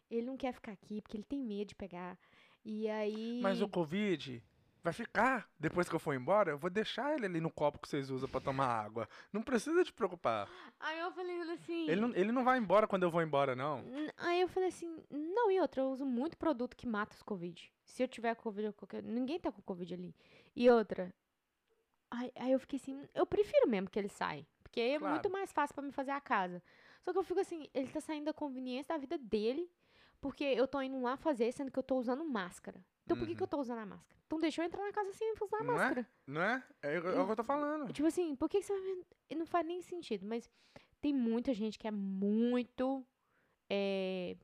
ele 0.09 0.25
não 0.25 0.35
quer 0.35 0.53
ficar 0.53 0.71
aqui 0.71 1.01
porque 1.01 1.17
ele 1.17 1.23
tem 1.23 1.41
medo 1.41 1.69
de 1.69 1.75
pegar. 1.75 2.17
E 2.65 2.89
aí... 2.89 3.39
Mas 3.41 3.61
o 3.61 3.69
Covid 3.69 4.43
vai 4.89 4.93
ficar. 4.93 5.49
Depois 5.59 5.87
que 5.87 5.95
eu 5.95 5.99
for 5.99 6.13
embora, 6.13 6.51
eu 6.51 6.57
vou 6.57 6.69
deixar 6.69 7.15
ele 7.15 7.25
ali 7.25 7.39
no 7.39 7.51
copo 7.51 7.79
que 7.79 7.87
vocês 7.87 8.09
usam 8.09 8.27
pra 8.27 8.41
tomar 8.41 8.67
água. 8.67 9.07
Não 9.31 9.41
precisa 9.41 9.83
te 9.83 9.93
preocupar. 9.93 10.49
Aí 10.79 10.99
eu 10.99 11.11
falei 11.11 11.41
assim... 11.51 11.89
Ele 11.89 12.01
não, 12.01 12.15
ele 12.15 12.31
não 12.31 12.43
vai 12.43 12.57
embora 12.57 12.87
quando 12.87 13.03
eu 13.03 13.11
vou 13.11 13.21
embora, 13.21 13.55
não. 13.55 13.83
Aí 14.17 14.41
eu 14.41 14.47
falei 14.47 14.69
assim, 14.69 15.03
não, 15.09 15.51
e 15.51 15.59
outra, 15.59 15.81
eu 15.81 15.89
uso 15.91 16.05
muito 16.05 16.37
produto 16.37 16.75
que 16.75 16.87
mata 16.87 17.15
os 17.15 17.21
Covid. 17.21 17.71
Se 17.85 18.03
eu 18.03 18.07
tiver 18.07 18.35
Covid, 18.35 18.73
qualquer... 18.73 19.03
ninguém 19.03 19.39
tá 19.39 19.51
com 19.51 19.61
Covid 19.61 19.93
ali. 19.93 20.15
E 20.55 20.69
outra, 20.69 21.13
aí, 22.09 22.31
aí 22.35 22.51
eu 22.51 22.59
fiquei 22.59 22.77
assim, 22.77 23.07
eu 23.13 23.25
prefiro 23.25 23.67
mesmo 23.67 23.89
que 23.89 23.99
ele 23.99 24.09
saia. 24.09 24.45
Porque 24.63 24.81
é 24.81 24.99
Claro. 24.99 25.13
muito 25.13 25.29
mais 25.29 25.51
fácil 25.51 25.73
pra 25.73 25.83
me 25.83 25.91
fazer 25.91 26.11
a 26.11 26.21
casa. 26.21 26.61
Só 27.01 27.11
que 27.11 27.17
eu 27.17 27.23
fico 27.23 27.39
assim, 27.39 27.67
ele 27.73 27.87
tá 27.87 28.01
saindo 28.01 28.25
da 28.25 28.33
conveniência 28.33 28.93
da 28.93 28.99
vida 28.99 29.17
dele, 29.17 29.69
porque 30.21 30.43
eu 30.43 30.67
tô 30.67 30.81
indo 30.81 31.01
lá 31.01 31.17
fazer, 31.17 31.51
sendo 31.51 31.71
que 31.71 31.79
eu 31.79 31.83
tô 31.83 31.95
usando 31.97 32.23
máscara. 32.25 32.83
Então 33.09 33.17
por 33.17 33.27
que, 33.27 33.33
que 33.35 33.41
Uhum. 33.41 33.45
eu 33.45 33.47
tô 33.47 33.57
usando 33.59 33.79
a 33.79 33.85
máscara? 33.87 34.19
Então 34.27 34.39
deixa 34.39 34.61
eu 34.61 34.65
entrar 34.65 34.83
na 34.83 34.91
casa 34.93 35.11
sem 35.13 35.33
usar 35.41 35.57
a 35.57 35.63
Não 35.63 35.73
é? 35.73 35.77
máscara. 35.77 36.07
Não 36.27 36.41
é? 36.41 36.63
É, 36.83 36.95
é 36.95 36.99
o 36.99 37.25
que 37.25 37.31
eu 37.31 37.35
tô 37.35 37.43
falando. 37.43 37.91
Tipo 37.91 38.07
assim, 38.07 38.35
por 38.35 38.47
que, 38.47 38.59
que 38.59 38.65
você 38.67 38.73
vai. 38.79 39.37
Não 39.37 39.45
faz 39.47 39.65
nem 39.65 39.81
sentido, 39.81 40.25
mas 40.27 40.47
tem 41.01 41.11
muita 41.13 41.51
gente 41.53 41.79
que 41.79 41.87
é 41.87 41.91
muito. 41.91 43.03
É, 43.67 44.35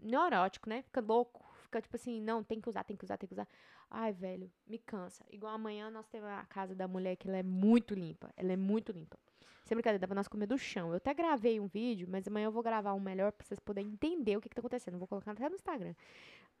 neurótico, 0.00 0.68
né? 0.68 0.82
Fica 0.82 1.00
louco. 1.00 1.44
Fica 1.62 1.80
tipo 1.80 1.96
assim, 1.96 2.20
não, 2.20 2.42
tem 2.44 2.60
que 2.60 2.68
usar, 2.68 2.84
tem 2.84 2.96
que 2.96 3.04
usar, 3.04 3.16
tem 3.16 3.26
que 3.28 3.34
usar. 3.34 3.46
Ai, 3.90 4.12
velho, 4.12 4.50
me 4.66 4.78
cansa. 4.78 5.24
Igual 5.30 5.54
amanhã 5.54 5.90
nós 5.90 6.06
temos 6.08 6.28
a 6.28 6.44
casa 6.46 6.74
da 6.74 6.86
mulher 6.88 7.16
que 7.16 7.28
ela 7.28 7.36
é 7.38 7.42
muito 7.42 7.94
limpa. 7.94 8.30
Ela 8.36 8.52
é 8.52 8.56
muito 8.56 8.92
limpa. 8.92 9.18
Sem 9.64 9.74
brincadeira, 9.74 9.98
dá 9.98 10.06
pra 10.06 10.14
nós 10.14 10.28
comer 10.28 10.46
do 10.46 10.56
chão. 10.56 10.90
Eu 10.90 10.96
até 10.96 11.12
gravei 11.12 11.58
um 11.58 11.66
vídeo, 11.66 12.06
mas 12.08 12.26
amanhã 12.28 12.46
eu 12.46 12.52
vou 12.52 12.62
gravar 12.62 12.94
um 12.94 13.00
melhor 13.00 13.32
pra 13.32 13.44
vocês 13.44 13.58
poderem 13.58 13.90
entender 13.90 14.36
o 14.36 14.40
que, 14.40 14.48
que 14.48 14.54
tá 14.54 14.60
acontecendo. 14.60 14.94
Eu 14.94 14.98
vou 15.00 15.08
colocar 15.08 15.32
até 15.32 15.48
no 15.48 15.56
Instagram. 15.56 15.94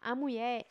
A 0.00 0.14
mulher, 0.14 0.66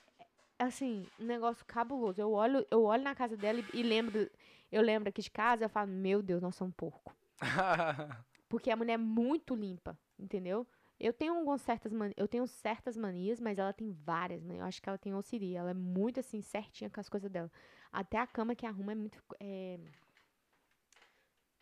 assim, 0.58 1.06
um 1.20 1.26
negócio 1.26 1.66
cabuloso. 1.66 2.22
Eu 2.22 2.32
olho, 2.32 2.66
eu 2.70 2.84
olho 2.84 3.04
na 3.04 3.16
casa 3.16 3.36
dela 3.36 3.60
e, 3.60 3.80
e 3.80 3.84
lembro. 3.84 4.30
Eu 4.72 4.82
lembro 4.82 5.10
aqui 5.10 5.22
de 5.22 5.30
casa, 5.30 5.66
eu 5.66 5.70
falo, 5.70 5.90
meu 5.92 6.22
Deus, 6.22 6.42
nós 6.42 6.56
somos 6.56 6.74
porco. 6.76 7.16
Porque 8.50 8.72
a 8.72 8.76
mulher 8.76 8.94
é 8.94 8.98
muito 8.98 9.56
limpa, 9.56 9.98
entendeu? 10.18 10.68
Eu 11.00 11.12
tenho 11.12 11.34
algumas 11.34 11.62
certas 11.62 11.92
mani 11.92 12.14
eu 12.16 12.28
tenho 12.28 12.48
certas 12.48 12.96
manias, 12.96 13.40
mas 13.40 13.60
ela 13.60 13.74
tem 13.74 13.92
várias, 13.92 14.44
né? 14.44 14.60
Eu 14.60 14.64
acho 14.64 14.82
que 14.82 14.88
ela 14.88 14.98
tem 14.98 15.14
OCD, 15.14 15.54
ela 15.54 15.72
é 15.72 15.74
muito 15.74 16.20
assim 16.20 16.42
certinha 16.42 16.90
com 16.90 17.00
as 17.00 17.10
coisas 17.10 17.30
dela. 17.30 17.52
Até 17.92 18.18
a 18.18 18.28
cama 18.28 18.56
que 18.56 18.66
arruma 18.66 18.94
é 18.94 18.96
muito 18.96 19.22
é, 19.40 19.80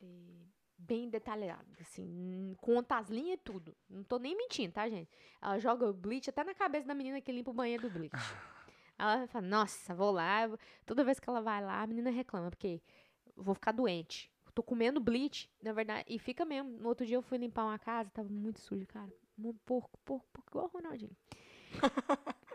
é, 0.01 0.05
bem 0.85 1.09
detalhada, 1.09 1.65
assim, 1.79 2.55
conta 2.59 2.97
as 2.97 3.09
linhas 3.09 3.35
e 3.35 3.37
tudo. 3.37 3.75
Não 3.89 4.03
tô 4.03 4.17
nem 4.17 4.35
mentindo, 4.35 4.73
tá, 4.73 4.87
gente? 4.89 5.09
Ela 5.41 5.59
joga 5.59 5.89
o 5.89 5.93
bleach 5.93 6.29
até 6.29 6.43
na 6.43 6.53
cabeça 6.53 6.87
da 6.87 6.93
menina 6.93 7.21
que 7.21 7.31
limpa 7.31 7.51
o 7.51 7.53
banheiro 7.53 7.89
do 7.89 7.89
bleach. 7.89 8.11
Ela 8.97 9.27
fala, 9.27 9.47
nossa, 9.47 9.93
vou 9.95 10.11
lá. 10.11 10.43
eu 10.43 10.49
vou-" 10.49 10.59
Toda 10.85 11.03
vez 11.03 11.19
que 11.19 11.27
ela 11.27 11.41
vai 11.41 11.63
lá, 11.63 11.81
a 11.81 11.87
menina 11.87 12.11
reclama, 12.11 12.49
porque 12.49 12.81
vou 13.35 13.55
ficar 13.55 13.71
doente. 13.71 14.31
Tô 14.53 14.61
comendo 14.61 14.99
bleach, 14.99 15.49
na 15.61 15.73
verdade, 15.73 16.05
e 16.07 16.19
fica 16.19 16.45
mesmo. 16.45 16.69
No 16.77 16.89
outro 16.89 17.05
dia 17.05 17.17
eu 17.17 17.23
fui 17.23 17.39
limpar 17.39 17.65
uma 17.65 17.79
casa, 17.79 18.11
tava 18.11 18.29
muito 18.29 18.61
sujo, 18.61 18.85
cara. 18.85 19.11
Um 19.37 19.51
porco, 19.65 19.97
porco, 20.05 20.27
porco, 20.31 20.51
igual 20.51 20.65
o 20.65 20.77
Ronaldinho. 20.77 21.15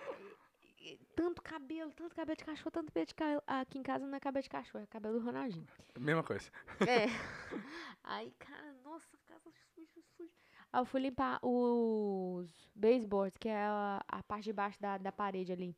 Tanto 1.18 1.42
cabelo, 1.42 1.90
tanto 1.94 2.14
cabelo 2.14 2.36
de 2.36 2.44
cachorro, 2.44 2.70
tanto 2.70 2.92
cabelo 2.92 3.06
de 3.06 3.14
cabelo. 3.16 3.42
Aqui 3.44 3.76
em 3.76 3.82
casa 3.82 4.06
não 4.06 4.16
é 4.16 4.20
cabelo 4.20 4.40
de 4.40 4.48
cachorro, 4.48 4.84
é 4.84 4.86
cabelo 4.86 5.18
do 5.18 5.24
Ronaldinho. 5.24 5.66
Mesma 5.98 6.22
coisa. 6.22 6.48
É. 6.86 7.06
Aí, 8.04 8.30
cara, 8.38 8.72
nossa, 8.84 9.18
casa 9.26 9.50
suja, 9.74 10.00
suja. 10.16 10.30
Aí 10.72 10.80
eu 10.80 10.84
fui 10.86 11.00
limpar 11.00 11.40
os 11.42 12.70
baseboards, 12.72 13.36
que 13.36 13.48
é 13.48 13.56
a, 13.56 14.00
a 14.06 14.22
parte 14.22 14.44
de 14.44 14.52
baixo 14.52 14.80
da, 14.80 14.96
da 14.96 15.10
parede 15.10 15.50
ali. 15.50 15.76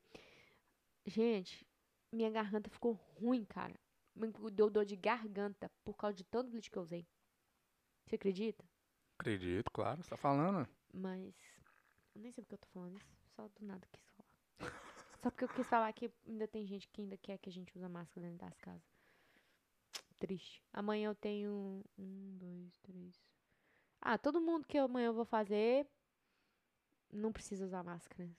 Gente, 1.07 1.67
minha 2.13 2.29
garganta 2.29 2.69
ficou 2.69 2.93
ruim, 2.93 3.47
cara. 3.47 3.81
Me 4.15 4.31
deu 4.53 4.69
dor 4.69 4.85
de 4.85 4.95
garganta 4.95 5.71
por 5.83 5.95
causa 5.95 6.15
de 6.19 6.25
tanto 6.25 6.51
bleach 6.51 6.71
que 6.71 6.77
eu 6.77 6.83
usei. 6.83 7.07
Você 8.05 8.17
acredita? 8.17 8.63
Acredito, 9.19 9.71
claro. 9.73 10.03
Você 10.03 10.11
tá 10.11 10.19
falando. 10.19 10.69
Mas. 10.93 11.35
Eu 12.15 12.21
nem 12.21 12.31
sei 12.31 12.45
porque 12.45 12.57
eu 12.57 12.59
tô 12.59 12.69
falando 12.75 12.99
isso. 12.99 13.17
Só 13.35 13.49
do 13.49 13.65
nada 13.65 13.89
quis 13.91 14.05
falar. 14.11 14.81
Só 15.21 15.31
porque 15.31 15.45
eu 15.45 15.49
quis 15.49 15.67
falar 15.67 15.93
que 15.93 16.11
ainda 16.27 16.49
tem 16.49 16.65
gente 16.65 16.89
que 16.89 17.03
ainda 17.03 17.17
quer 17.17 17.37
que 17.39 17.51
a 17.51 17.53
gente 17.53 17.77
use 17.77 17.87
máscara 17.89 18.27
dentro 18.27 18.47
das 18.47 18.57
casas. 18.57 18.83
Triste. 20.19 20.63
Amanhã 20.73 21.11
eu 21.11 21.15
tenho. 21.15 21.85
Um, 21.99 22.39
dois, 22.39 22.79
três. 22.79 23.23
Ah, 24.01 24.17
todo 24.17 24.41
mundo 24.41 24.67
que 24.67 24.79
amanhã 24.79 25.07
eu 25.07 25.15
vou 25.15 25.27
fazer. 25.27 25.87
Não 27.13 27.33
precisa 27.33 27.65
usar 27.65 27.83
máscara. 27.83 28.31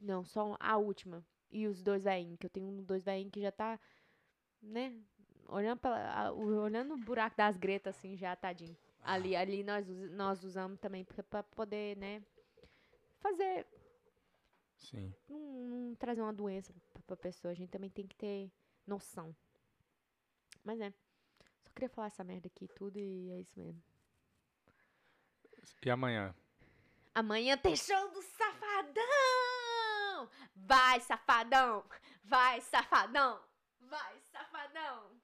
Não, 0.00 0.24
só 0.24 0.56
a 0.58 0.76
última. 0.78 1.24
E 1.50 1.66
os 1.66 1.82
dois 1.82 2.04
veinhos, 2.04 2.38
que 2.38 2.46
eu 2.46 2.50
tenho 2.50 2.66
um 2.66 2.82
dois 2.82 3.04
veinhos 3.04 3.30
que 3.30 3.40
já 3.40 3.52
tá. 3.52 3.78
Né? 4.62 4.98
Olhando, 5.46 5.80
pela, 5.80 6.32
olhando 6.32 6.94
o 6.94 6.98
buraco 6.98 7.36
das 7.36 7.56
gretas, 7.56 7.96
assim, 7.96 8.16
já, 8.16 8.34
tadinho. 8.34 8.76
Ali, 9.02 9.34
ali 9.34 9.62
nós, 9.64 9.86
nós 10.12 10.44
usamos 10.44 10.78
também 10.78 11.04
pra 11.28 11.42
poder, 11.42 11.96
né? 11.96 12.22
Fazer. 13.18 13.66
Sim. 14.80 15.14
Não, 15.28 15.38
não 15.38 15.94
trazer 15.94 16.20
uma 16.22 16.32
doença 16.32 16.74
pra, 17.06 17.16
pessoa. 17.16 17.52
A 17.52 17.54
gente 17.54 17.70
também 17.70 17.90
tem 17.90 18.06
que 18.06 18.16
ter 18.16 18.50
noção. 18.86 19.34
Mas 20.64 20.80
é. 20.80 20.92
Só 21.62 21.70
queria 21.74 21.88
falar 21.88 22.08
essa 22.08 22.24
merda 22.24 22.48
aqui 22.48 22.66
tudo 22.68 22.98
e 22.98 23.30
é 23.30 23.40
isso 23.40 23.58
mesmo. 23.58 23.82
E 25.84 25.90
amanhã? 25.90 26.34
Amanhã 27.14 27.56
tem 27.56 27.76
show 27.76 28.10
do 28.12 28.22
Safadão! 28.22 29.04
Vai, 30.56 31.00
Safadão! 31.00 31.84
Vai, 32.24 32.60
Safadão! 32.62 33.40
Vai, 33.80 34.20
Safadão! 34.20 35.20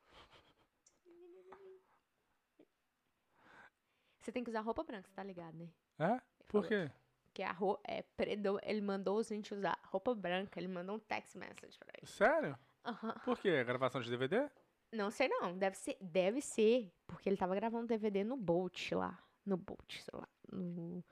Você 4.20 4.32
tem 4.32 4.42
que 4.42 4.50
usar 4.50 4.60
roupa 4.60 4.82
branca, 4.82 5.08
você 5.08 5.14
tá 5.14 5.22
ligado, 5.22 5.56
né? 5.56 5.70
É? 5.98 6.20
Por 6.48 6.66
quê? 6.66 6.90
Que 7.37 7.43
a 7.43 7.52
roupa 7.52 7.83
é 7.87 8.00
predo... 8.00 8.59
Ele 8.62 8.81
mandou 8.81 9.19
a 9.19 9.23
gente 9.23 9.52
usar 9.52 9.78
roupa 9.85 10.14
branca. 10.14 10.59
Ele 10.59 10.69
mandou 10.69 10.97
um 10.97 10.99
text 10.99 11.37
message 11.37 11.78
pra 11.78 11.93
gente. 12.00 12.11
Sério? 12.11 12.59
Aham. 12.83 13.12
Por 13.26 13.38
quê? 13.38 13.62
Gravação 13.62 14.00
de 14.00 14.09
DVD? 14.09 14.49
Não 14.90 15.11
sei 15.11 15.28
não. 15.28 15.55
Deve 15.55 15.76
ser, 15.76 15.99
deve 16.00 16.40
ser. 16.40 16.90
Porque 17.07 17.28
ele 17.28 17.37
tava 17.37 17.55
gravando 17.55 17.88
DVD 17.88 18.25
no 18.25 18.38
Bolt 18.38 18.90
lá. 18.93 19.23
No 19.45 19.59
Bolt, 19.59 19.99
sei 20.00 20.19
lá. 20.19 20.26
No... 20.50 21.05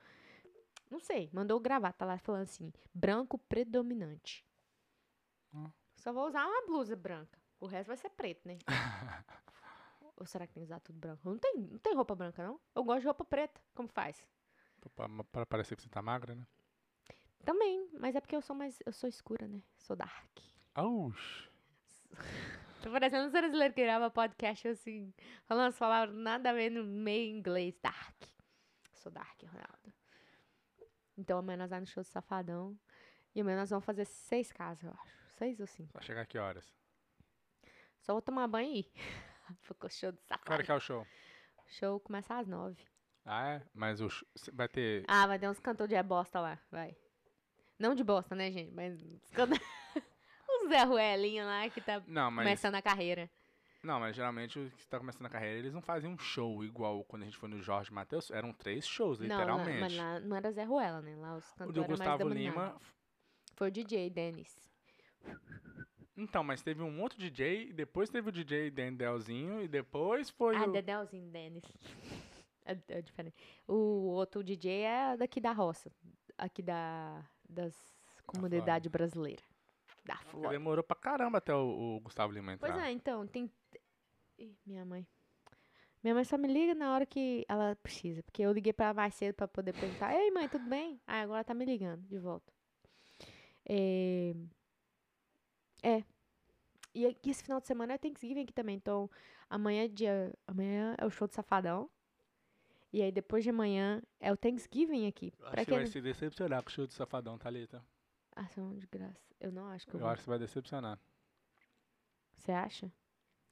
Não 0.89 0.99
sei. 0.99 1.29
Mandou 1.31 1.59
gravar. 1.59 1.93
Tá 1.93 2.07
lá 2.07 2.17
falando 2.17 2.41
assim. 2.41 2.73
Branco 2.91 3.37
predominante. 3.37 4.43
Hum. 5.53 5.69
Só 5.95 6.11
vou 6.11 6.25
usar 6.25 6.43
uma 6.47 6.65
blusa 6.65 6.95
branca. 6.95 7.39
O 7.59 7.67
resto 7.67 7.89
vai 7.89 7.97
ser 7.97 8.09
preto, 8.09 8.47
né? 8.47 8.57
Ou 10.17 10.25
será 10.25 10.47
que 10.47 10.55
tem 10.55 10.63
que 10.63 10.65
usar 10.65 10.79
tudo 10.79 10.97
branco? 10.97 11.21
Não 11.23 11.37
tem, 11.37 11.55
não 11.55 11.77
tem 11.77 11.93
roupa 11.93 12.15
branca, 12.15 12.43
não. 12.43 12.59
Eu 12.73 12.83
gosto 12.83 13.01
de 13.01 13.05
roupa 13.05 13.23
preta. 13.23 13.61
Como 13.75 13.87
faz? 13.87 14.25
Pra, 14.89 15.07
pra 15.31 15.45
parecer 15.45 15.75
que 15.75 15.81
você 15.81 15.89
tá 15.89 16.01
magra, 16.01 16.35
né? 16.35 16.45
Também. 17.43 17.89
Mas 17.99 18.15
é 18.15 18.21
porque 18.21 18.35
eu 18.35 18.41
sou 18.41 18.55
mais... 18.55 18.79
Eu 18.85 18.91
sou 18.93 19.07
escura, 19.07 19.47
né? 19.47 19.61
Sou 19.77 19.95
dark. 19.95 20.39
Auxi. 20.73 21.49
Tô 22.81 22.91
parecendo 22.91 23.27
um 23.27 23.31
brasileiro 23.31 23.73
que 23.73 23.81
grava 23.81 24.11
podcast 24.11 24.67
assim, 24.67 25.11
falando 25.45 25.69
as 25.69 25.79
palavras 25.79 26.15
nada 26.15 26.51
a 26.51 26.53
ver 26.53 26.69
no 26.69 26.83
meio 26.83 27.35
inglês. 27.35 27.75
Dark. 27.81 28.23
Sou 28.93 29.11
Dark, 29.11 29.41
Ronaldo. 29.41 29.93
Então 31.17 31.39
amanhã 31.39 31.57
nós 31.57 31.69
vamos 31.71 31.89
no 31.89 31.93
show 31.93 32.03
do 32.03 32.07
Safadão. 32.07 32.77
E 33.33 33.41
amanhã 33.41 33.57
nós 33.57 33.69
vamos 33.69 33.85
fazer 33.85 34.05
seis 34.05 34.51
casas, 34.51 34.83
eu 34.83 34.91
acho. 34.91 35.15
Seis 35.37 35.59
ou 35.59 35.67
cinco. 35.67 35.93
Vai 35.93 36.03
chegar 36.03 36.25
que 36.25 36.37
horas? 36.37 36.73
Só 38.01 38.13
vou 38.13 38.21
tomar 38.21 38.47
banho 38.47 38.71
e 38.71 38.79
ir. 38.81 38.91
Ficou 39.61 39.89
show 39.89 40.11
do 40.11 40.21
Safadão. 40.21 40.63
que 40.63 40.71
é 40.71 40.75
o 40.75 40.79
show? 40.79 41.07
Show 41.67 41.99
começa 41.99 42.35
às 42.35 42.47
nove. 42.47 42.85
Ah, 43.25 43.47
é? 43.53 43.61
Mas 43.73 43.99
o 44.01 44.09
cê 44.09 44.51
vai 44.53 44.67
ter... 44.69 45.03
Ah, 45.07 45.25
vai 45.25 45.39
ter 45.39 45.49
uns 45.49 45.59
cantores 45.59 45.89
de 45.95 46.03
bosta 46.03 46.39
lá, 46.39 46.59
vai. 46.71 46.95
Não 47.79 47.95
de 47.95 48.03
bosta, 48.03 48.35
né, 48.35 48.51
gente? 48.51 48.71
Mas 48.71 49.01
os 49.01 49.29
cantores... 49.31 49.63
o 50.47 50.67
Zé 50.69 50.83
Ruelinho 50.83 51.43
lá 51.45 51.67
que 51.69 51.81
tá 51.81 52.01
Não, 52.07 52.29
mas... 52.29 52.45
começando 52.45 52.75
a 52.75 52.81
carreira. 52.81 53.29
Não, 53.83 53.99
mas 53.99 54.15
geralmente 54.15 54.57
os 54.57 54.73
que 54.73 54.81
estão 54.81 54.99
começando 54.99 55.25
a 55.27 55.29
carreira, 55.29 55.59
eles 55.59 55.73
não 55.73 55.81
fazem 55.81 56.09
um 56.09 56.17
show 56.17 56.63
igual 56.63 57.03
quando 57.03 57.21
a 57.23 57.25
gente 57.25 57.37
foi 57.37 57.49
no 57.49 57.61
Jorge 57.61 57.91
Matheus. 57.93 58.31
Eram 58.31 58.51
três 58.53 58.87
shows, 58.87 59.19
Não, 59.19 59.27
lá- 59.27 59.35
mas 59.57 59.67
literalmente. 59.67 59.97
lá 59.97 60.19
não 60.21 60.35
era 60.35 60.51
Zé 60.51 60.63
Ruela, 60.63 61.01
né? 61.01 61.15
Lá 61.15 61.35
os 61.35 61.45
o 61.51 61.55
cantores 61.55 61.73
do 61.73 61.79
eram 61.81 61.87
mais 61.89 61.99
Gustavo. 61.99 62.29
Lima... 62.29 62.75
Foi 63.55 63.67
o 63.67 63.71
DJ, 63.71 64.09
Dennis. 64.09 64.55
Então, 66.17 66.43
mas 66.43 66.61
teve 66.61 66.81
um 66.81 67.01
outro 67.01 67.19
DJ, 67.19 67.73
depois 67.73 68.09
teve 68.09 68.29
o 68.29 68.31
DJ 68.31 68.71
Dendelzinho, 68.71 69.61
e 69.61 69.67
depois 69.67 70.29
foi 70.29 70.55
Ah, 70.55 70.63
o... 70.65 70.71
Dedelzinho, 70.71 71.29
Dennis. 71.29 71.63
É, 72.65 72.77
é 72.89 73.01
diferente. 73.01 73.35
O 73.67 74.09
outro 74.09 74.43
DJ 74.43 74.81
é 74.81 75.17
daqui 75.17 75.39
da 75.39 75.51
roça. 75.51 75.91
Aqui 76.37 76.61
da, 76.61 77.23
das 77.47 77.75
comunidades 78.25 78.91
brasileiras. 78.91 79.45
Da 80.03 80.17
Flórida. 80.17 80.51
Demorou 80.51 80.83
pra 80.83 80.95
caramba 80.95 81.37
até 81.37 81.53
o, 81.53 81.97
o 81.97 81.99
Gustavo 82.01 82.33
Lima 82.33 82.53
entrar. 82.53 82.73
Pois 82.73 82.83
é, 82.83 82.91
então, 82.91 83.25
tem... 83.27 83.51
Ih, 84.37 84.55
minha 84.65 84.83
mãe. 84.85 85.07
Minha 86.03 86.13
mãe 86.13 86.23
só 86.23 86.37
me 86.37 86.47
liga 86.47 86.75
na 86.75 86.93
hora 86.93 87.05
que 87.05 87.45
ela 87.47 87.75
precisa. 87.77 88.21
Porque 88.21 88.41
eu 88.43 88.51
liguei 88.51 88.73
pra 88.73 88.87
ela 88.87 88.93
mais 88.93 89.15
cedo 89.15 89.33
pra 89.35 89.47
poder 89.47 89.73
perguntar. 89.73 90.13
Ei, 90.13 90.29
mãe, 90.31 90.47
tudo 90.47 90.67
bem? 90.67 91.01
Ah, 91.07 91.21
agora 91.21 91.43
tá 91.43 91.53
me 91.53 91.65
ligando 91.65 92.01
de 92.07 92.19
volta. 92.19 92.53
É... 93.65 94.35
É. 95.81 96.03
E 96.93 97.05
esse 97.25 97.43
final 97.43 97.59
de 97.59 97.67
semana 97.67 97.93
é 97.93 97.97
Thanksgiving 97.97 98.43
aqui 98.43 98.53
também. 98.53 98.75
Então, 98.75 99.09
amanhã 99.49 99.85
é 99.85 99.87
dia... 99.87 100.33
Amanhã 100.45 100.95
é 100.97 101.05
o 101.05 101.09
show 101.09 101.27
do 101.27 101.33
Safadão. 101.33 101.89
E 102.95 103.01
aí, 103.01 103.11
depois 103.11 103.43
de 103.43 103.49
amanhã, 103.49 104.01
é 104.21 104.31
o 104.31 104.37
Thanksgiving 104.37 105.05
aqui. 105.05 105.33
Eu 105.37 105.49
Pra 105.51 105.59
Acho 105.61 105.65
que 105.65 105.71
vai 105.75 105.85
se 105.85 105.99
decepcionar 105.99 106.63
com 106.63 106.69
o 106.69 106.71
show 106.71 106.87
do 106.87 106.93
Safadão, 106.93 107.37
Thalita. 107.37 107.85
Ação 108.33 108.73
de 108.73 108.87
graça. 108.87 109.35
Eu 109.37 109.51
não 109.51 109.67
acho 109.67 109.85
que 109.85 109.93
eu, 109.93 109.99
Eu 109.99 110.05
vou. 110.05 110.09
acho 110.09 110.19
que 110.19 110.23
você 110.23 110.29
vai 110.29 110.39
decepcionar. 110.39 110.97
Você 112.37 112.53
acha? 112.53 112.89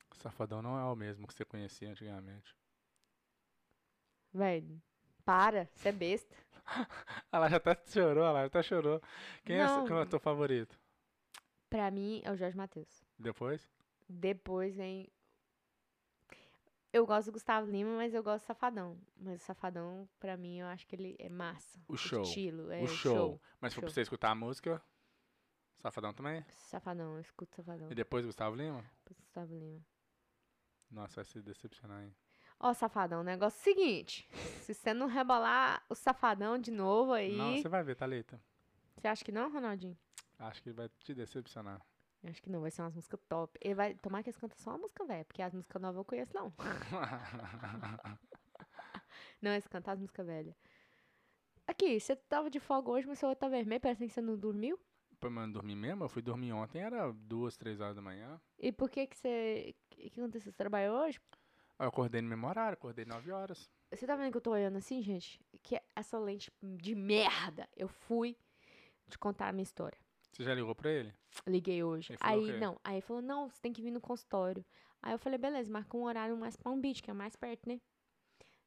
O 0.10 0.16
Safadão 0.16 0.62
não 0.62 0.80
é 0.80 0.84
o 0.86 0.96
mesmo 0.96 1.28
que 1.28 1.34
você 1.34 1.44
conhecia 1.44 1.90
antigamente. 1.92 2.56
Velho, 4.34 4.82
para, 5.26 5.68
você 5.76 5.90
é 5.90 5.92
besta. 5.92 6.34
Ela 7.30 7.50
já 7.50 7.58
até 7.58 7.76
chorou, 7.86 8.24
ela 8.24 8.40
já 8.40 8.46
até 8.46 8.64
chorou. 8.64 9.02
Quem 9.44 9.58
é 9.58 9.66
Não. 9.66 9.84
o 9.84 9.88
cantor 9.90 10.22
favorito? 10.22 10.80
Pra 11.70 11.92
mim, 11.92 12.22
é 12.24 12.32
o 12.32 12.38
Jorge 12.38 12.56
Matheus. 12.56 13.04
Depois? 13.20 13.70
Depois 14.08 14.74
vem. 14.78 15.10
Eu 16.94 17.08
gosto 17.08 17.26
do 17.26 17.32
Gustavo 17.32 17.70
Lima, 17.70 17.98
mas 17.98 18.14
eu 18.14 18.22
gosto 18.22 18.44
do 18.44 18.48
Safadão. 18.48 19.00
Mas 19.18 19.42
o 19.42 19.46
Safadão, 19.46 20.08
pra 20.20 20.38
mim, 20.38 20.60
eu 20.60 20.68
acho 20.68 20.86
que 20.86 20.96
ele 20.96 21.16
é 21.18 21.28
massa. 21.28 21.84
O 21.88 21.98
show. 21.98 22.22
estilo, 22.22 22.72
é 22.72 22.84
o 22.84 22.88
show. 22.88 23.42
Mas 23.60 23.74
se 23.74 23.76
for 23.76 23.82
show. 23.82 23.88
pra 23.88 23.90
você 23.90 24.02
escutar 24.02 24.30
a 24.30 24.36
música, 24.36 24.80
Safadão 25.80 26.14
também? 26.14 26.46
Safadão, 26.52 27.16
eu 27.16 27.22
escuto 27.22 27.56
Safadão. 27.56 27.92
E 27.92 27.96
depois 27.96 28.24
Gustavo 28.24 28.56
Lima? 28.56 28.86
Depois 29.00 29.20
Gustavo 29.20 29.56
Lima. 29.56 29.84
Nossa, 30.92 31.16
vai 31.16 31.26
se 31.26 31.42
decepcionar, 31.42 32.04
hein? 32.04 32.16
Ó, 32.60 32.72
Safadão, 32.76 33.22
o 33.22 33.24
negócio 33.24 33.58
é 33.58 33.60
o 33.60 33.64
seguinte. 33.64 34.30
Se 34.62 34.76
você 34.76 34.94
não 34.94 35.08
rebolar 35.08 35.84
o 35.90 35.96
Safadão 35.96 36.60
de 36.60 36.70
novo 36.70 37.12
aí. 37.12 37.36
Não, 37.36 37.58
você 37.58 37.68
vai 37.68 37.84
ver, 37.84 37.96
Thalita. 37.96 38.40
Você 38.96 39.08
acha 39.08 39.26
que 39.26 39.32
não, 39.32 39.52
Ronaldinho? 39.52 39.98
Acho 40.38 40.62
que 40.62 40.70
ele 40.70 40.76
vai 40.76 40.90
te 40.90 41.16
decepcionar. 41.16 41.82
Eu 42.24 42.30
acho 42.30 42.42
que 42.42 42.50
não, 42.50 42.62
vai 42.62 42.72
ser 42.72 42.82
umas 42.82 42.96
músicas 42.96 43.20
top. 43.28 43.60
Ele 43.62 43.76
vai 43.76 43.94
tomar 43.96 44.24
que 44.24 44.30
eles 44.30 44.38
cantam 44.38 44.58
só 44.58 44.72
uma 44.72 44.80
música 44.80 45.04
velha, 45.04 45.26
porque 45.26 45.42
as 45.42 45.54
músicas 45.54 45.82
novas 45.82 45.98
eu 45.98 46.06
conheço, 46.06 46.34
não. 46.34 46.54
Não, 49.42 49.52
eles 49.52 49.68
cantam 49.68 49.94
as 49.94 50.00
músicas 50.00 50.26
velhas. 50.26 50.56
Aqui, 51.68 52.00
você 52.00 52.16
tava 52.16 52.50
de 52.50 52.62
folga 52.62 52.90
hoje, 52.90 53.06
mas 53.06 53.20
seu 53.20 53.28
olho 53.28 53.36
tá 53.36 53.50
vermelho, 53.50 53.82
parece 53.82 54.06
que 54.06 54.14
você 54.14 54.22
não 54.22 54.38
dormiu. 54.38 54.80
Pô, 55.20 55.30
mas 55.30 55.42
eu 55.42 55.48
não 55.48 55.52
dormi 55.54 55.76
mesmo? 55.76 56.06
Eu 56.06 56.10
fui 56.10 56.22
dormir 56.22 56.54
ontem, 56.54 56.82
era 56.82 57.12
duas, 57.12 57.58
três 57.58 57.82
horas 57.82 57.96
da 57.96 58.02
manhã. 58.02 58.40
E 58.58 58.72
por 58.72 58.90
que 58.90 59.06
que 59.06 59.18
você... 59.18 59.76
O 59.92 60.10
que 60.10 60.20
aconteceu? 60.20 60.52
Você 60.52 60.58
trabalhou 60.58 60.98
hoje? 60.98 61.20
Eu 61.80 61.88
acordei 61.88 62.22
no 62.22 62.30
mesmo 62.30 62.48
horário, 62.48 62.74
acordei 62.74 63.04
nove 63.06 63.32
horas. 63.32 63.70
Você 63.92 64.08
tá 64.08 64.16
vendo 64.16 64.32
que 64.32 64.38
eu 64.38 64.42
tô 64.42 64.52
olhando 64.52 64.78
assim, 64.78 65.02
gente? 65.02 65.40
Que 65.62 65.82
essa 65.96 66.18
lente 66.18 66.52
de 66.62 66.96
merda. 66.96 67.68
Eu 67.76 67.88
fui 67.88 68.38
te 69.10 69.18
contar 69.18 69.50
a 69.50 69.52
minha 69.52 69.64
história. 69.64 69.98
Você 70.34 70.44
já 70.44 70.54
ligou 70.54 70.74
pra 70.76 70.92
ele? 70.92 71.14
Liguei 71.48 71.84
hoje. 71.84 72.14
Aí, 72.20 72.40
não. 72.60 72.80
Aí 72.84 72.96
ele 72.96 73.02
falou, 73.02 73.22
não, 73.22 73.50
você 73.50 73.62
tem 73.62 73.72
que 73.72 73.82
vir 73.82 73.92
no 73.92 74.02
consultório. 74.02 74.66
Aí 75.02 75.14
eu 75.14 75.20
falei, 75.20 75.38
beleza, 75.38 75.72
marca 75.72 75.96
um 75.96 76.04
horário 76.04 76.36
mais 76.36 76.56
Palm 76.56 76.80
Beach, 76.80 77.02
que 77.04 77.12
é 77.12 77.14
mais 77.14 77.36
perto, 77.36 77.68
né? 77.70 77.80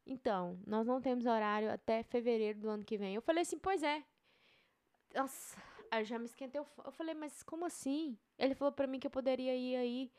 Então, 0.07 0.59
nós 0.67 0.87
não 0.87 1.01
temos 1.01 1.27
horário 1.27 1.71
até 1.73 2.03
fevereiro 2.05 2.61
do 2.61 2.69
ano 2.69 2.85
que 2.85 2.97
vem. 2.97 3.15
Eu 3.15 3.23
falei 3.23 3.43
assim, 3.43 3.59
pois 3.59 3.83
é. 3.83 4.05
Nossa, 5.15 5.57
aí 5.91 6.03
eu 6.03 6.05
já 6.05 6.19
me 6.19 6.27
esquentei. 6.27 6.61
Eu 6.61 6.65
fa- 6.65 6.83
eu 6.87 6.93
falei, 6.93 7.15
mas 7.15 7.43
como 7.43 7.65
assim? 7.65 8.17
Ele 8.39 8.55
falou 8.55 8.73
pra 8.73 8.87
mim 8.87 9.01
que 9.01 9.07
eu 9.07 9.11
poderia 9.11 9.57
ir 9.57 9.75
aí. 9.77 10.13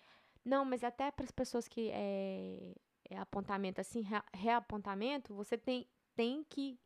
Não, 0.44 0.66
mas 0.66 0.84
até 0.84 1.12
para 1.12 1.24
as 1.26 1.32
pessoas 1.32 1.68
que 1.68 1.90
é, 1.94 2.74
é 3.10 3.18
apontamento 3.18 3.80
assim, 3.80 4.02
rea- 4.02 4.24
reapontamento, 4.34 5.34
você 5.34 5.58
tem, 5.58 5.88
tem 6.16 6.44
que 6.44 6.80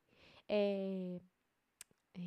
é, 0.47 1.19
é, 2.13 2.19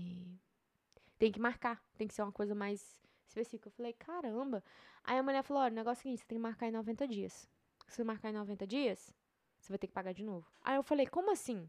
tem 1.25 1.33
que 1.33 1.40
marcar, 1.40 1.83
tem 1.97 2.07
que 2.07 2.12
ser 2.12 2.21
uma 2.21 2.33
coisa 2.33 2.54
mais 2.54 3.02
específica. 3.26 3.69
Eu 3.69 3.73
falei, 3.73 3.95
caramba. 3.95 4.62
Aí 5.02 5.16
a 5.16 5.23
mulher 5.23 5.43
falou, 5.43 5.62
olha, 5.62 5.73
o 5.73 5.75
negócio 5.75 6.00
é 6.00 6.02
o 6.02 6.02
seguinte, 6.02 6.21
você 6.21 6.26
tem 6.26 6.37
que 6.37 6.43
marcar 6.43 6.69
em 6.69 6.73
90 6.73 7.09
dias. 7.09 7.49
Se 7.87 7.97
você 7.97 8.04
marcar 8.04 8.28
em 8.28 8.35
90 8.35 8.66
dias, 8.66 9.11
você 9.59 9.71
vai 9.71 9.78
ter 9.78 9.87
que 9.87 9.95
pagar 9.95 10.12
de 10.12 10.23
novo. 10.23 10.47
Aí 10.61 10.76
eu 10.76 10.83
falei, 10.83 11.07
como 11.07 11.33
assim? 11.33 11.66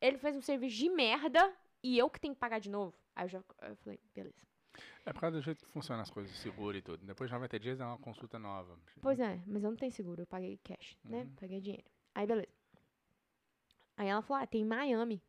Ele 0.00 0.16
fez 0.16 0.34
um 0.34 0.40
serviço 0.40 0.76
de 0.76 0.88
merda 0.88 1.54
e 1.82 1.98
eu 1.98 2.08
que 2.08 2.18
tenho 2.18 2.32
que 2.32 2.40
pagar 2.40 2.58
de 2.58 2.70
novo. 2.70 2.96
Aí 3.14 3.26
eu 3.26 3.28
já 3.28 3.44
eu 3.60 3.76
falei, 3.76 4.00
beleza. 4.14 4.46
É 5.04 5.12
por 5.12 5.20
causa 5.20 5.36
do 5.36 5.42
jeito 5.42 5.62
que 5.62 5.70
funcionam 5.70 6.02
as 6.02 6.10
coisas, 6.10 6.34
seguro 6.38 6.74
e 6.74 6.80
tudo. 6.80 7.04
Depois 7.04 7.28
de 7.28 7.34
90 7.34 7.60
dias 7.60 7.80
é 7.80 7.84
uma 7.84 7.98
consulta 7.98 8.38
nova. 8.38 8.78
Pois 9.02 9.20
é, 9.20 9.42
mas 9.46 9.62
eu 9.62 9.70
não 9.70 9.76
tenho 9.76 9.92
seguro, 9.92 10.22
eu 10.22 10.26
paguei 10.26 10.58
cash, 10.64 10.96
né? 11.04 11.24
Uhum. 11.24 11.34
Paguei 11.34 11.60
dinheiro. 11.60 11.84
Aí 12.14 12.26
beleza. 12.26 12.54
Aí 13.94 14.08
ela 14.08 14.22
falou, 14.22 14.42
ah, 14.42 14.46
tem 14.46 14.62
em 14.62 14.64
Miami. 14.64 15.22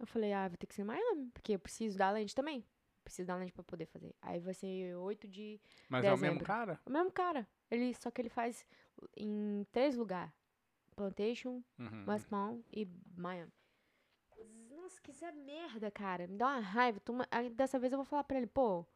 Eu 0.00 0.06
falei, 0.08 0.32
ah, 0.32 0.48
vou 0.48 0.56
ter 0.56 0.66
que 0.66 0.74
ser 0.74 0.82
em 0.82 0.86
Miami, 0.86 1.30
porque 1.30 1.54
eu 1.54 1.58
preciso 1.60 1.96
da 1.96 2.10
lente 2.10 2.34
também. 2.34 2.64
Preciso 3.10 3.26
da 3.26 3.34
lente 3.34 3.52
pra 3.52 3.64
poder 3.64 3.86
fazer. 3.86 4.14
Aí 4.22 4.38
vai 4.38 4.54
ser 4.54 4.94
8 4.96 5.26
de 5.26 5.60
Mas 5.88 6.04
é 6.04 6.08
o 6.08 6.12
mesmo 6.12 6.22
dezembro. 6.38 6.44
cara? 6.44 6.80
O 6.86 6.90
mesmo 6.90 7.10
cara. 7.10 7.48
Ele, 7.68 7.92
só 7.94 8.08
que 8.08 8.22
ele 8.22 8.28
faz 8.28 8.64
em 9.16 9.66
três 9.72 9.96
lugares. 9.96 10.32
Plantation, 10.94 11.60
Uhum. 11.78 12.04
West 12.06 12.28
Palm 12.28 12.60
e 12.72 12.86
Miami. 13.16 13.50
Nossa, 14.68 15.00
que 15.02 15.12
Zé 15.12 15.32
merda, 15.32 15.90
cara. 15.90 16.26
Me 16.28 16.36
dá 16.38 16.46
uma 16.46 16.60
raiva. 16.60 17.00
Toma- 17.00 17.26
Dessa 17.54 17.78
vez 17.78 17.92
eu 17.92 17.98
vou 17.98 18.04
falar 18.04 18.22
pra 18.24 18.36
ele, 18.36 18.46
pô, 18.46 18.86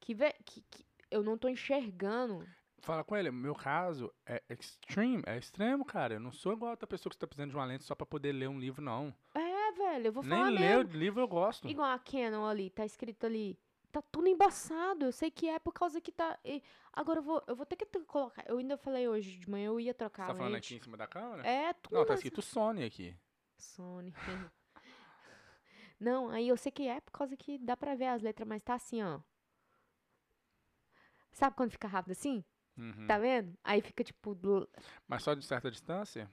que, 0.00 0.14
ve... 0.14 0.32
que, 0.44 0.60
que 0.62 0.86
eu 1.10 1.22
não 1.22 1.36
tô 1.36 1.48
enxergando. 1.48 2.46
Fala 2.80 3.02
com 3.02 3.16
ele, 3.16 3.30
meu 3.32 3.54
caso 3.54 4.12
é 4.26 4.40
extreme, 4.48 5.22
é 5.26 5.36
extremo, 5.36 5.84
cara. 5.84 6.14
Eu 6.14 6.20
não 6.20 6.30
sou 6.30 6.52
igual 6.52 6.68
a 6.68 6.72
outra 6.72 6.86
pessoa 6.86 7.10
que 7.10 7.16
está 7.16 7.26
precisando 7.26 7.50
de 7.50 7.56
uma 7.56 7.64
lente 7.64 7.82
só 7.84 7.94
pra 7.96 8.06
poder 8.06 8.32
ler 8.32 8.48
um 8.48 8.60
livro, 8.60 8.80
não. 8.82 9.12
É, 9.34 9.45
velho, 9.76 10.06
eu 10.06 10.12
vou 10.12 10.22
Nem 10.22 10.38
falar 10.38 10.50
ler 10.50 10.60
mesmo. 10.60 10.94
o 10.94 10.96
livro 10.98 11.20
eu 11.20 11.28
gosto. 11.28 11.68
Igual 11.68 11.90
a 11.90 11.98
Canon 11.98 12.44
ali, 12.46 12.70
tá 12.70 12.84
escrito 12.84 13.26
ali. 13.26 13.58
Tá 13.92 14.02
tudo 14.02 14.28
embaçado. 14.28 15.06
Eu 15.06 15.12
sei 15.12 15.30
que 15.30 15.48
é 15.48 15.58
por 15.58 15.72
causa 15.72 16.00
que 16.00 16.12
tá. 16.12 16.38
e 16.44 16.62
Agora 16.92 17.20
eu 17.20 17.22
vou, 17.22 17.42
eu 17.46 17.56
vou 17.56 17.64
ter 17.64 17.76
que 17.76 17.86
colocar. 18.04 18.44
Eu 18.46 18.58
ainda 18.58 18.76
falei 18.76 19.08
hoje 19.08 19.38
de 19.38 19.48
manhã, 19.48 19.66
eu 19.66 19.80
ia 19.80 19.94
trocar 19.94 20.26
Você 20.26 20.32
tá 20.32 20.38
falando 20.38 20.54
aqui 20.56 20.74
em 20.74 20.80
cima 20.80 20.96
da 20.96 21.06
câmera? 21.06 21.46
É, 21.46 21.72
tudo. 21.74 21.94
Não, 21.94 22.04
tá 22.04 22.14
escrito 22.14 22.42
Sony 22.42 22.84
aqui. 22.84 23.16
Sony. 23.56 24.12
Não, 25.98 26.28
aí 26.28 26.48
eu 26.48 26.56
sei 26.58 26.70
que 26.70 26.86
é 26.86 27.00
por 27.00 27.12
causa 27.12 27.36
que 27.36 27.56
dá 27.56 27.74
pra 27.74 27.94
ver 27.94 28.08
as 28.08 28.20
letras, 28.20 28.46
mas 28.46 28.62
tá 28.62 28.74
assim, 28.74 29.02
ó. 29.02 29.20
Sabe 31.32 31.56
quando 31.56 31.70
fica 31.70 31.88
rápido 31.88 32.12
assim? 32.12 32.44
Uhum. 32.76 33.06
Tá 33.06 33.18
vendo? 33.18 33.56
Aí 33.64 33.80
fica 33.80 34.04
tipo 34.04 34.36
Mas 35.08 35.22
só 35.22 35.32
de 35.32 35.44
certa 35.44 35.70
distância? 35.70 36.30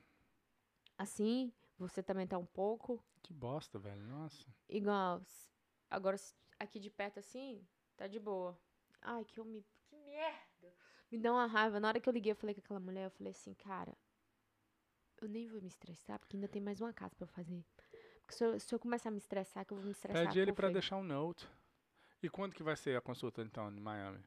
assim, 0.97 1.51
você 1.77 2.01
também 2.03 2.27
tá 2.27 2.37
um 2.37 2.45
pouco 2.45 3.03
Que 3.23 3.33
bosta, 3.33 3.79
velho. 3.79 4.03
Nossa. 4.03 4.45
igual. 4.69 5.21
Agora 5.89 6.17
aqui 6.59 6.79
de 6.79 6.89
perto 6.89 7.19
assim, 7.19 7.65
tá 7.95 8.07
de 8.07 8.19
boa. 8.19 8.59
Ai, 9.01 9.23
que 9.25 9.39
eu 9.39 9.45
me. 9.45 9.65
Que 9.89 9.95
merda! 9.95 10.73
Me 11.11 11.17
dá 11.17 11.31
uma 11.31 11.45
raiva. 11.45 11.79
Na 11.79 11.87
hora 11.87 11.99
que 11.99 12.09
eu 12.09 12.13
liguei, 12.13 12.31
eu 12.31 12.35
falei 12.35 12.53
com 12.55 12.61
aquela 12.61 12.79
mulher, 12.79 13.05
eu 13.05 13.11
falei 13.11 13.31
assim, 13.31 13.53
cara, 13.53 13.95
eu 15.21 15.27
nem 15.27 15.47
vou 15.47 15.61
me 15.61 15.67
estressar, 15.67 16.19
porque 16.19 16.35
ainda 16.35 16.47
tem 16.47 16.61
mais 16.61 16.81
uma 16.81 16.91
casa 16.91 17.15
pra 17.15 17.27
fazer. 17.27 17.63
Porque 18.21 18.33
se 18.33 18.43
eu, 18.43 18.59
se 18.59 18.73
eu 18.73 18.79
começar 18.79 19.09
a 19.09 19.11
me 19.11 19.17
estressar, 19.17 19.65
que 19.65 19.73
eu 19.73 19.77
vou 19.77 19.85
me 19.85 19.91
estressar. 19.91 20.25
Pede 20.25 20.39
ele 20.39 20.53
pra 20.53 20.69
deixar 20.69 20.97
um 20.97 21.03
note. 21.03 21.47
E 22.21 22.29
quando 22.29 22.53
que 22.53 22.63
vai 22.63 22.75
ser 22.75 22.97
a 22.97 23.01
consulta, 23.01 23.41
então, 23.41 23.69
em 23.69 23.79
Miami? 23.79 24.23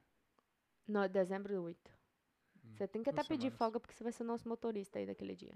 No, 0.87 1.09
dezembro 1.09 1.61
8. 1.63 1.97
Você 2.75 2.87
tem 2.87 3.03
que 3.03 3.11
até 3.11 3.23
pedir 3.23 3.45
semanas. 3.45 3.59
folga 3.59 3.81
porque 3.81 3.95
você 3.95 4.05
vai 4.05 4.13
ser 4.13 4.23
o 4.23 4.27
nosso 4.27 4.49
motorista 4.49 4.99
aí 4.99 5.07
daquele 5.07 5.35
dia. 5.35 5.55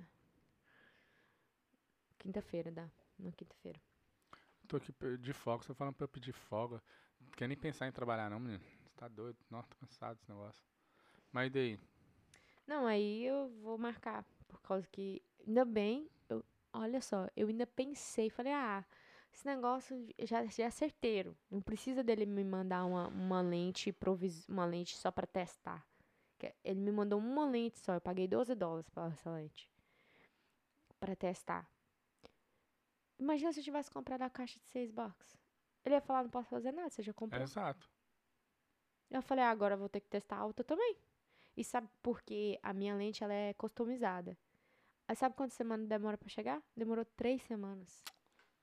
Quinta-feira, 2.18 2.70
dá. 2.70 2.88
Na 3.22 3.32
quinta-feira. 3.32 3.80
Tô 4.66 4.76
aqui 4.76 4.92
de 5.18 5.32
folga, 5.32 5.64
você 5.64 5.68
tá 5.68 5.74
falando 5.74 5.94
pra 5.94 6.04
eu 6.04 6.08
pedir 6.08 6.32
folga. 6.32 6.82
Não 7.20 7.30
quer 7.30 7.48
nem 7.48 7.56
pensar 7.56 7.88
em 7.88 7.92
trabalhar, 7.92 8.30
não, 8.30 8.38
menino. 8.38 8.62
Você 8.84 8.94
tá 8.96 9.08
doido? 9.08 9.36
Nossa, 9.50 9.68
tô 9.68 9.76
cansado 9.76 10.16
desse 10.16 10.30
negócio. 10.30 10.62
Mas 11.32 11.48
e 11.48 11.50
daí? 11.50 11.80
Não, 12.66 12.86
aí 12.86 13.24
eu 13.24 13.48
vou 13.62 13.76
marcar. 13.76 14.24
Por 14.46 14.60
causa 14.62 14.86
que. 14.86 15.22
Ainda 15.46 15.64
bem, 15.64 16.08
eu, 16.28 16.44
olha 16.72 17.00
só, 17.00 17.28
eu 17.36 17.48
ainda 17.48 17.66
pensei, 17.66 18.30
falei, 18.30 18.52
ah, 18.52 18.84
esse 19.32 19.46
negócio 19.46 20.06
já, 20.20 20.44
já 20.46 20.64
é 20.64 20.70
certeiro. 20.70 21.36
Não 21.50 21.60
precisa 21.60 22.02
dele 22.02 22.26
me 22.26 22.44
mandar 22.44 22.84
uma, 22.84 23.08
uma 23.08 23.40
lente 23.40 23.92
provis, 23.92 24.46
uma 24.48 24.64
lente 24.64 24.96
só 24.96 25.10
pra 25.10 25.26
testar. 25.26 25.84
Ele 26.64 26.80
me 26.80 26.92
mandou 26.92 27.18
uma 27.18 27.44
lente 27.44 27.78
só, 27.78 27.94
eu 27.94 28.00
paguei 28.00 28.26
12 28.26 28.54
dólares 28.54 28.88
pela 28.88 29.08
essa 29.08 29.30
lente. 29.30 29.68
Pra 30.98 31.14
testar. 31.14 31.68
Imagina 33.20 33.52
se 33.52 33.60
eu 33.60 33.64
tivesse 33.64 33.90
comprado 33.90 34.22
a 34.22 34.30
caixa 34.30 34.58
de 34.58 34.66
6 34.68 34.90
bucks. 34.90 35.36
Ele 35.84 35.94
ia 35.94 36.00
falar, 36.00 36.22
não 36.22 36.30
posso 36.30 36.48
fazer 36.48 36.72
nada, 36.72 36.88
você 36.88 37.02
já 37.02 37.12
comprou. 37.12 37.42
Exato. 37.42 37.88
Eu 39.10 39.20
falei, 39.20 39.44
ah, 39.44 39.50
agora 39.50 39.74
eu 39.74 39.78
vou 39.78 39.88
ter 39.90 40.00
que 40.00 40.08
testar 40.08 40.38
a 40.38 40.46
outra 40.46 40.64
também. 40.64 40.96
E 41.54 41.62
sabe 41.62 41.88
por 42.00 42.22
quê? 42.22 42.58
A 42.62 42.72
minha 42.72 42.94
lente, 42.94 43.22
ela 43.22 43.34
é 43.34 43.52
customizada. 43.54 44.38
Aí 45.06 45.14
sabe 45.14 45.34
quantas 45.34 45.54
semanas 45.54 45.86
demora 45.86 46.16
pra 46.16 46.28
chegar? 46.28 46.62
Demorou 46.74 47.04
três 47.04 47.42
semanas. 47.42 48.02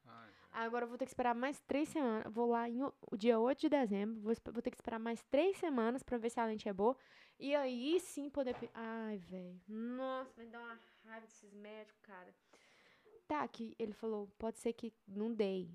Ai, 0.06 0.30
Aí 0.54 0.66
Agora 0.66 0.86
eu 0.86 0.90
vou 0.90 0.98
ter 0.98 1.06
que 1.06 1.12
esperar 1.12 1.36
mais 1.36 1.60
três 1.62 1.90
semanas. 1.90 2.34
Vou 2.34 2.50
lá 2.50 2.68
em 2.68 2.82
o 2.82 3.18
dia 3.18 3.38
8 3.38 3.60
de 3.60 3.70
dezembro. 3.70 4.20
Vou, 4.22 4.34
vou 4.52 4.62
ter 4.64 4.72
que 4.72 4.78
esperar 4.78 5.00
mais 5.00 5.22
três 5.24 5.58
semanas 5.58 6.02
pra 6.02 6.18
ver 6.18 6.32
se 6.32 6.40
a 6.40 6.46
lente 6.46 6.68
é 6.68 6.74
boa. 6.74 6.98
E 7.38 7.54
aí 7.54 8.00
sim 8.00 8.30
poder. 8.30 8.56
Ai, 8.74 9.18
velho. 9.18 9.62
Nossa, 9.68 10.42
me 10.42 10.48
dá 10.48 10.60
uma 10.60 10.80
raiva 11.04 11.28
desses 11.28 11.54
médicos, 11.54 12.00
cara. 12.00 12.34
Tá, 13.28 13.48
que 13.48 13.76
ele 13.78 13.94
falou, 13.94 14.28
pode 14.38 14.58
ser 14.60 14.74
que 14.74 14.94
não 15.08 15.34
dei. 15.34 15.70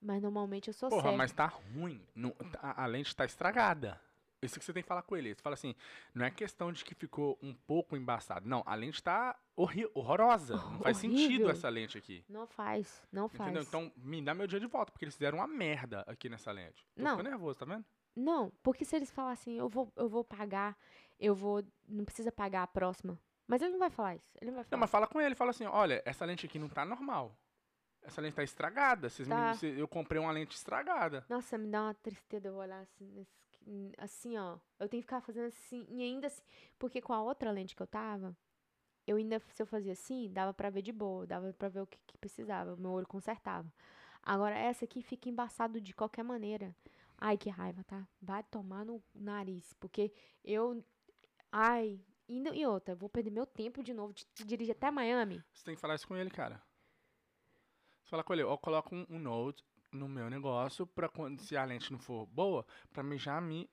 Mas 0.00 0.22
normalmente 0.22 0.68
eu 0.68 0.74
sou 0.74 0.88
Porra, 0.90 1.02
certa. 1.02 1.16
mas 1.16 1.32
tá 1.32 1.46
ruim. 1.46 2.06
Não- 2.14 2.34
a, 2.60 2.84
a 2.84 2.86
lente 2.86 3.14
tá 3.16 3.24
estragada. 3.24 4.00
Isso 4.40 4.56
que 4.58 4.64
você 4.64 4.72
tem 4.72 4.82
que 4.84 4.88
falar 4.88 5.02
com 5.02 5.16
ele. 5.16 5.34
Você 5.34 5.42
fala 5.42 5.54
assim, 5.54 5.74
não 6.14 6.24
é 6.24 6.30
questão 6.30 6.70
de 6.70 6.84
que 6.84 6.94
ficou 6.94 7.36
um 7.42 7.52
pouco 7.52 7.96
embaçado. 7.96 8.48
Não, 8.48 8.62
a 8.64 8.74
lente 8.76 9.02
tá 9.02 9.36
horrorosa. 9.56 10.54
Não 10.56 10.78
faz 10.80 10.98
sentido 10.98 11.24
Horrível. 11.24 11.50
essa 11.50 11.68
lente 11.68 11.98
aqui. 11.98 12.24
Não 12.28 12.46
faz, 12.46 13.02
não 13.10 13.28
faz. 13.28 13.50
Entendeu? 13.50 13.62
Então, 13.66 13.92
me 13.96 14.22
dá 14.22 14.34
meu 14.34 14.46
dia 14.46 14.60
de 14.60 14.66
volta, 14.66 14.92
porque 14.92 15.04
eles 15.04 15.14
fizeram 15.14 15.38
uma 15.38 15.48
merda 15.48 16.04
aqui 16.06 16.28
nessa 16.28 16.52
lente. 16.52 16.86
Tô 16.94 17.02
Não. 17.02 17.16
ficando 17.16 17.30
nervoso, 17.30 17.58
tá 17.58 17.64
vendo? 17.64 17.84
Não, 18.14 18.52
porque 18.62 18.84
se 18.84 18.94
eles 18.94 19.10
falassem, 19.10 19.56
eu 19.56 19.68
vou, 19.68 19.92
eu 19.96 20.08
vou 20.08 20.22
pagar, 20.22 20.76
eu 21.18 21.34
vou. 21.34 21.64
Não 21.88 22.04
precisa 22.04 22.30
pagar 22.30 22.62
a 22.62 22.66
próxima. 22.68 23.18
Mas 23.48 23.60
ele 23.62 23.72
não 23.72 23.78
vai 23.80 23.90
falar 23.90 24.14
isso. 24.14 24.30
Ele 24.40 24.50
não 24.50 24.56
vai 24.56 24.64
Não, 24.64 24.68
falar. 24.70 24.80
mas 24.80 24.90
fala 24.90 25.06
com 25.08 25.20
ele, 25.20 25.34
fala 25.34 25.50
assim, 25.50 25.64
olha, 25.64 26.00
essa 26.04 26.24
lente 26.24 26.46
aqui 26.46 26.58
não 26.58 26.68
tá 26.68 26.84
normal. 26.84 27.34
Essa 28.02 28.20
lente 28.20 28.34
tá 28.36 28.42
estragada. 28.44 29.08
Vocês 29.08 29.26
me- 29.26 29.34
Tá. 29.34 29.54
cê- 29.54 29.74
eu 29.76 29.88
comprei 29.88 30.20
uma 30.20 30.30
lente 30.30 30.54
estragada. 30.54 31.24
Nossa, 31.28 31.58
me 31.58 31.66
dá 31.66 31.82
uma 31.82 31.94
tristeza 31.94 32.46
eu 32.48 32.54
olhar 32.54 32.80
assim, 32.82 33.26
assim, 33.98 34.36
ó. 34.38 34.58
Eu 34.78 34.88
tenho 34.88 35.02
que 35.02 35.06
ficar 35.06 35.20
fazendo 35.22 35.46
assim, 35.46 35.84
e 35.88 36.02
ainda 36.02 36.26
assim. 36.28 36.42
Porque 36.78 37.00
com 37.00 37.12
a 37.12 37.22
outra 37.22 37.50
lente 37.50 37.74
que 37.74 37.82
eu 37.82 37.86
tava, 37.86 38.36
eu 39.06 39.16
ainda, 39.16 39.40
se 39.40 39.62
eu 39.62 39.66
fazia 39.66 39.92
assim, 39.92 40.30
dava 40.30 40.52
pra 40.54 40.70
ver 40.70 40.82
de 40.82 40.92
boa, 40.92 41.26
dava 41.26 41.52
pra 41.54 41.68
ver 41.68 41.80
o 41.80 41.86
que, 41.86 41.98
que 42.06 42.18
precisava, 42.18 42.76
meu 42.76 42.90
olho 42.92 43.06
consertava. 43.06 43.66
Agora, 44.22 44.54
essa 44.56 44.84
aqui 44.84 45.02
fica 45.02 45.28
embaçado 45.28 45.80
de 45.80 45.94
qualquer 45.94 46.22
maneira. 46.22 46.74
Ai, 47.16 47.36
que 47.38 47.48
raiva, 47.50 47.82
tá? 47.84 48.06
Vai 48.20 48.42
tomar 48.44 48.84
no 48.84 49.02
nariz, 49.14 49.72
porque 49.74 50.12
eu. 50.44 50.84
Ai. 51.50 51.98
E, 52.28 52.38
não- 52.40 52.54
e 52.54 52.66
outra, 52.66 52.94
vou 52.94 53.08
perder 53.08 53.30
meu 53.30 53.46
tempo 53.46 53.82
de 53.82 53.94
novo 53.94 54.12
de, 54.12 54.26
de 54.34 54.44
dirigir 54.44 54.72
até 54.72 54.90
Miami. 54.90 55.42
Você 55.52 55.64
tem 55.64 55.74
que 55.74 55.80
falar 55.80 55.94
isso 55.94 56.06
com 56.06 56.16
ele, 56.16 56.30
cara. 56.30 56.62
Você 58.02 58.10
fala 58.10 58.22
com 58.24 58.32
ele, 58.32 58.42
eu 58.42 58.58
coloco 58.58 58.94
um, 58.94 59.06
um 59.08 59.18
note 59.18 59.64
no 59.92 60.08
meu 60.08 60.28
negócio 60.28 60.86
pra 60.86 61.08
quando, 61.08 61.40
se 61.40 61.56
a 61.56 61.64
lente 61.64 61.90
não 61.90 61.98
for 61.98 62.26
boa, 62.26 62.66
pra 62.92 63.02
mim 63.02 63.18
já 63.18 63.40
me 63.40 63.68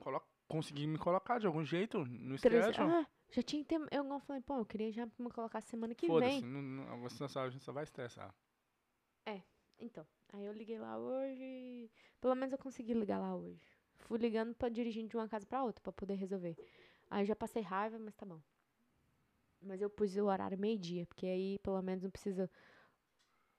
colo- 0.00 0.22
conseguir 0.48 0.86
me 0.86 0.98
colocar 0.98 1.38
de 1.38 1.46
algum 1.46 1.64
jeito 1.64 2.04
no 2.04 2.36
schedule. 2.36 2.74
ah, 2.78 3.06
já 3.30 3.42
tinha 3.42 3.62
que 3.62 3.68
ter. 3.68 3.80
Eu 3.92 4.02
não 4.02 4.18
falei, 4.20 4.42
pô, 4.42 4.58
eu 4.58 4.64
queria 4.66 4.90
já 4.92 5.06
me 5.18 5.30
colocar 5.30 5.60
semana 5.60 5.94
que 5.94 6.06
Foda-se, 6.08 6.40
vem. 6.40 6.42
não, 6.50 6.60
não, 6.62 7.00
você 7.00 7.28
só, 7.28 7.42
a 7.42 7.50
gente 7.50 7.62
só 7.64 7.72
vai 7.72 7.84
estressar. 7.84 8.34
Então, 9.82 10.06
aí 10.34 10.44
eu 10.44 10.52
liguei 10.52 10.78
lá 10.78 10.98
hoje. 10.98 11.90
Pelo 12.20 12.34
menos 12.34 12.52
eu 12.52 12.58
consegui 12.58 12.92
ligar 12.92 13.18
lá 13.18 13.34
hoje. 13.34 13.66
Fui 13.96 14.18
ligando 14.18 14.54
pra 14.54 14.68
dirigir 14.68 15.08
de 15.08 15.16
uma 15.16 15.26
casa 15.26 15.46
pra 15.46 15.62
outra 15.64 15.80
pra 15.82 15.90
poder 15.90 16.16
resolver. 16.16 16.54
Aí 17.10 17.26
já 17.26 17.34
passei 17.34 17.62
raiva, 17.62 17.98
mas 17.98 18.14
tá 18.14 18.24
bom. 18.24 18.40
Mas 19.60 19.82
eu 19.82 19.90
pus 19.90 20.16
o 20.16 20.24
horário 20.24 20.56
meio-dia, 20.56 21.04
porque 21.06 21.26
aí 21.26 21.58
pelo 21.58 21.82
menos 21.82 22.02
não 22.02 22.10
precisa 22.10 22.48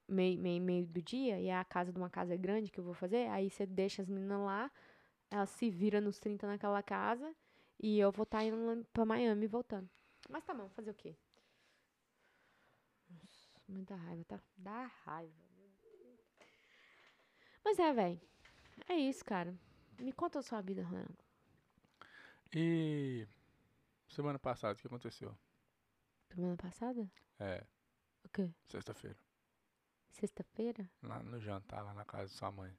meio, 0.07 0.39
meio, 0.39 0.61
meio 0.61 0.87
do 0.87 1.01
dia. 1.01 1.39
E 1.39 1.47
é 1.47 1.57
a 1.57 1.65
casa 1.65 1.91
de 1.91 1.97
uma 1.99 2.09
casa 2.09 2.35
grande 2.35 2.71
que 2.71 2.79
eu 2.79 2.83
vou 2.83 2.93
fazer. 2.93 3.27
Aí 3.29 3.49
você 3.49 3.65
deixa 3.65 4.01
as 4.01 4.09
meninas 4.09 4.39
lá, 4.39 4.71
elas 5.29 5.49
se 5.51 5.69
viram 5.69 6.01
nos 6.01 6.17
30 6.19 6.47
naquela 6.47 6.81
casa. 6.81 7.35
E 7.79 7.99
eu 7.99 8.11
vou 8.11 8.23
estar 8.23 8.43
indo 8.43 8.63
lá 8.65 8.77
pra 8.93 9.05
Miami 9.05 9.47
voltando. 9.47 9.89
Mas 10.29 10.43
tá 10.43 10.53
bom, 10.53 10.69
fazer 10.69 10.91
o 10.91 10.95
quê? 10.95 11.15
Nossa, 13.09 13.49
muita 13.67 13.95
raiva, 13.95 14.23
tá? 14.25 14.39
Dá 14.55 14.85
raiva. 15.05 15.33
Mas 17.63 17.79
é, 17.79 17.93
velho. 17.93 18.21
É 18.87 18.95
isso, 18.95 19.23
cara. 19.25 19.53
Me 19.99 20.11
conta 20.11 20.39
a 20.39 20.41
sua 20.41 20.61
vida, 20.61 20.83
Ronaldo. 20.83 21.17
E 22.53 23.27
semana 24.11 24.39
passada, 24.39 24.73
o 24.73 24.75
que 24.81 24.87
aconteceu? 24.87 25.35
Semana 26.33 26.55
passada? 26.57 27.09
É, 27.39 27.63
O 28.23 28.29
quê? 28.29 28.49
sexta-feira. 28.67 29.17
Sexta-feira? 30.09 30.89
Lá 31.01 31.21
no 31.23 31.39
jantar, 31.39 31.83
lá 31.83 31.93
na 31.93 32.05
casa 32.05 32.25
de 32.27 32.33
sua 32.33 32.51
mãe. 32.51 32.75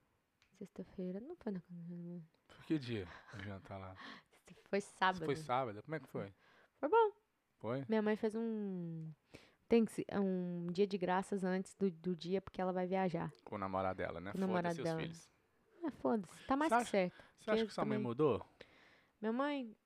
Sexta-feira? 0.59 1.21
Não 1.21 1.35
foi 1.37 1.53
na 1.53 1.61
casa 1.61 1.75
da 1.81 1.83
minha 1.83 1.99
mãe. 1.99 2.29
Foi 2.49 2.65
que 2.67 2.79
dia 2.79 3.09
o 3.35 3.43
jantar 3.43 3.79
lá? 3.79 3.97
Foi 4.69 4.81
sábado. 4.81 5.25
Foi 5.25 5.37
sábado? 5.37 5.83
Como 5.83 5.95
é 5.95 6.01
que 6.01 6.09
foi? 6.09 6.33
Foi 6.79 6.89
bom. 6.89 7.13
Foi? 7.59 7.85
Minha 7.89 8.03
mãe 8.03 8.17
fez 8.17 8.35
um. 8.35 9.11
Tem 9.69 9.85
que 9.85 9.93
se- 9.93 10.07
um 10.13 10.67
dia 10.73 10.87
de 10.87 10.99
graças 10.99 11.45
antes 11.45 11.75
do, 11.75 11.91
do 11.91 12.15
dia, 12.15 12.41
porque 12.43 12.61
ela 12.61 12.73
vai 12.73 12.87
viajar. 12.87 13.33
Com 13.45 13.55
o 13.55 13.59
namorado 13.59 13.97
dela, 13.97 14.21
né? 14.21 14.33
Com 14.33 14.39
o 14.39 14.41
namorado 14.41 14.83
dela. 14.83 15.01
filhos. 15.01 15.31
Ah, 15.85 15.91
foda-se. 15.91 16.47
Tá 16.47 16.55
mais 16.57 16.71
Você 16.71 16.77
que 16.77 16.83
acha- 16.83 16.91
certo. 16.91 17.25
Você 17.41 17.51
acha 17.51 17.67
que 17.67 17.73
sua 17.73 17.85
mãe 17.85 17.97
também- 17.97 18.07
mudou? 18.09 18.47
Minha 19.21 19.33
mãe 19.33 19.77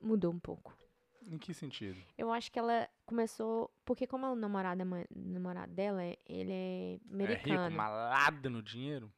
mudou 0.00 0.32
um 0.32 0.38
pouco. 0.38 0.76
Em 1.22 1.36
que 1.38 1.52
sentido? 1.52 2.00
Eu 2.16 2.32
acho 2.32 2.50
que 2.50 2.58
ela 2.58 2.88
começou. 3.04 3.70
Porque, 3.84 4.06
como 4.06 4.26
o 4.26 4.34
namorado, 4.34 4.82
namorado 5.14 5.72
dela, 5.72 6.02
é- 6.02 6.16
ele 6.26 6.52
é 6.52 6.92
É 6.94 6.96
rico, 6.96 7.12
americano. 7.12 7.76
malado 7.76 8.50
no 8.50 8.62
dinheiro? 8.62 9.12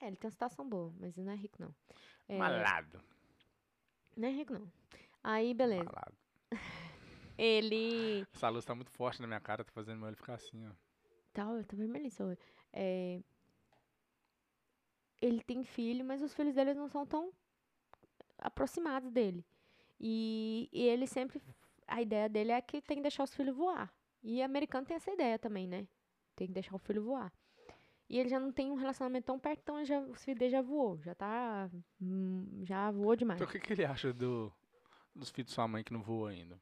É, 0.00 0.06
ele 0.06 0.16
tem 0.16 0.28
uma 0.28 0.32
situação 0.32 0.66
boa, 0.68 0.94
mas 0.98 1.18
ele 1.18 1.26
não 1.26 1.32
é 1.32 1.36
rico, 1.36 1.56
não. 1.60 1.74
É, 2.28 2.38
Malado. 2.38 3.02
Não 4.16 4.28
é 4.28 4.30
rico, 4.30 4.52
não. 4.54 4.70
Aí, 5.22 5.52
beleza. 5.52 5.84
Malado. 5.84 6.16
Ele. 7.36 8.26
Essa 8.34 8.48
luz 8.48 8.64
tá 8.64 8.74
muito 8.74 8.90
forte 8.90 9.20
na 9.20 9.26
minha 9.26 9.40
cara, 9.40 9.64
tá 9.64 9.72
fazendo 9.72 9.98
meu 9.98 10.06
olho 10.08 10.16
ficar 10.16 10.34
assim, 10.34 10.66
ó. 10.66 10.72
Tá, 11.32 11.42
eu 11.44 11.64
tô 11.64 11.74
vermelhinho. 11.76 12.12
É, 12.72 13.20
Ele 15.20 15.42
tem 15.42 15.62
filho, 15.64 16.04
mas 16.04 16.22
os 16.22 16.32
filhos 16.34 16.54
dele 16.54 16.74
não 16.74 16.88
são 16.88 17.06
tão 17.06 17.32
aproximados 18.38 19.10
dele. 19.10 19.44
E, 20.00 20.68
e 20.72 20.82
ele 20.82 21.06
sempre. 21.06 21.42
A 21.86 22.00
ideia 22.00 22.28
dele 22.28 22.52
é 22.52 22.60
que 22.62 22.80
tem 22.80 22.96
que 22.96 23.02
deixar 23.02 23.24
os 23.24 23.34
filhos 23.34 23.54
voar. 23.54 23.92
E 24.22 24.42
americano 24.42 24.86
tem 24.86 24.96
essa 24.96 25.10
ideia 25.10 25.38
também, 25.38 25.66
né? 25.66 25.86
Tem 26.34 26.46
que 26.46 26.52
deixar 26.54 26.74
o 26.74 26.78
filho 26.78 27.02
voar. 27.02 27.32
E 28.08 28.18
ele 28.18 28.28
já 28.28 28.40
não 28.40 28.50
tem 28.50 28.70
um 28.70 28.74
relacionamento 28.74 29.26
tão 29.26 29.38
perto, 29.38 29.60
então 29.60 29.84
já, 29.84 30.00
os 30.00 30.24
filhos 30.24 30.38
dele 30.38 30.50
já 30.50 30.62
voou. 30.62 31.00
Já 31.02 31.14
tá. 31.14 31.70
hum, 32.00 32.62
Já 32.64 32.90
voou 32.90 33.14
demais. 33.14 33.40
Então 33.40 33.48
o 33.48 33.52
que, 33.52 33.60
que 33.60 33.72
ele 33.72 33.84
acha 33.84 34.12
do, 34.12 34.52
dos 35.14 35.30
filhos 35.30 35.48
de 35.50 35.54
sua 35.54 35.68
mãe 35.68 35.84
que 35.84 35.92
não 35.92 36.02
voam 36.02 36.26
ainda? 36.26 36.60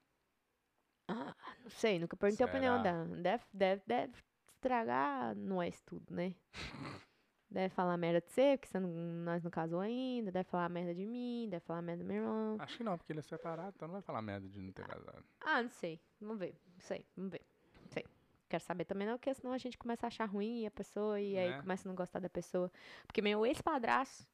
Ah, 1.06 1.34
não 1.62 1.70
sei, 1.70 1.98
nunca 1.98 2.16
perguntei 2.16 2.44
a 2.44 2.48
opinião 2.48 2.76
Será? 2.82 2.92
dela. 3.04 3.16
Deve, 3.16 3.44
deve, 3.52 3.82
deve 3.86 4.12
estragar 4.52 5.34
nós 5.36 5.80
tudo, 5.82 6.14
né? 6.14 6.34
deve 7.50 7.68
falar 7.74 7.96
merda 7.96 8.20
de 8.20 8.30
você, 8.30 8.56
porque 8.56 8.68
você 8.68 8.78
não, 8.80 8.88
nós 8.90 9.42
não 9.42 9.50
casou 9.50 9.80
ainda. 9.80 10.30
Deve 10.30 10.48
falar 10.48 10.68
merda 10.68 10.94
de 10.94 11.06
mim, 11.06 11.46
deve 11.50 11.64
falar 11.64 11.82
merda 11.82 12.02
do 12.04 12.06
meu 12.06 12.16
irmão. 12.22 12.56
Acho 12.58 12.76
que 12.76 12.84
não, 12.84 12.96
porque 12.98 13.12
ele 13.12 13.20
é 13.20 13.22
separado, 13.22 13.72
então 13.76 13.88
não 13.88 13.92
vai 13.94 14.02
falar 14.02 14.22
merda 14.22 14.48
de 14.48 14.60
não 14.60 14.72
ter 14.72 14.86
casado. 14.86 15.24
Ah, 15.40 15.62
não 15.62 15.70
sei. 15.70 16.00
Vamos 16.20 16.38
ver. 16.38 16.54
Não 16.74 16.80
sei, 16.80 17.04
vamos 17.16 17.32
ver. 17.32 17.42
Não 17.82 17.88
sei. 17.88 18.04
Quero 18.48 18.62
saber 18.64 18.84
também 18.84 19.06
não, 19.06 19.18
porque 19.18 19.32
senão 19.34 19.52
a 19.52 19.58
gente 19.58 19.76
começa 19.76 20.06
a 20.06 20.08
achar 20.08 20.24
ruim 20.24 20.66
a 20.66 20.70
pessoa 20.70 21.20
e 21.20 21.36
aí 21.36 21.50
Né? 21.50 21.60
começa 21.60 21.86
a 21.86 21.88
não 21.88 21.94
gostar 21.96 22.18
da 22.18 22.30
pessoa. 22.30 22.72
Porque 23.06 23.20
meu 23.20 23.44
ex-padrasto, 23.44 24.26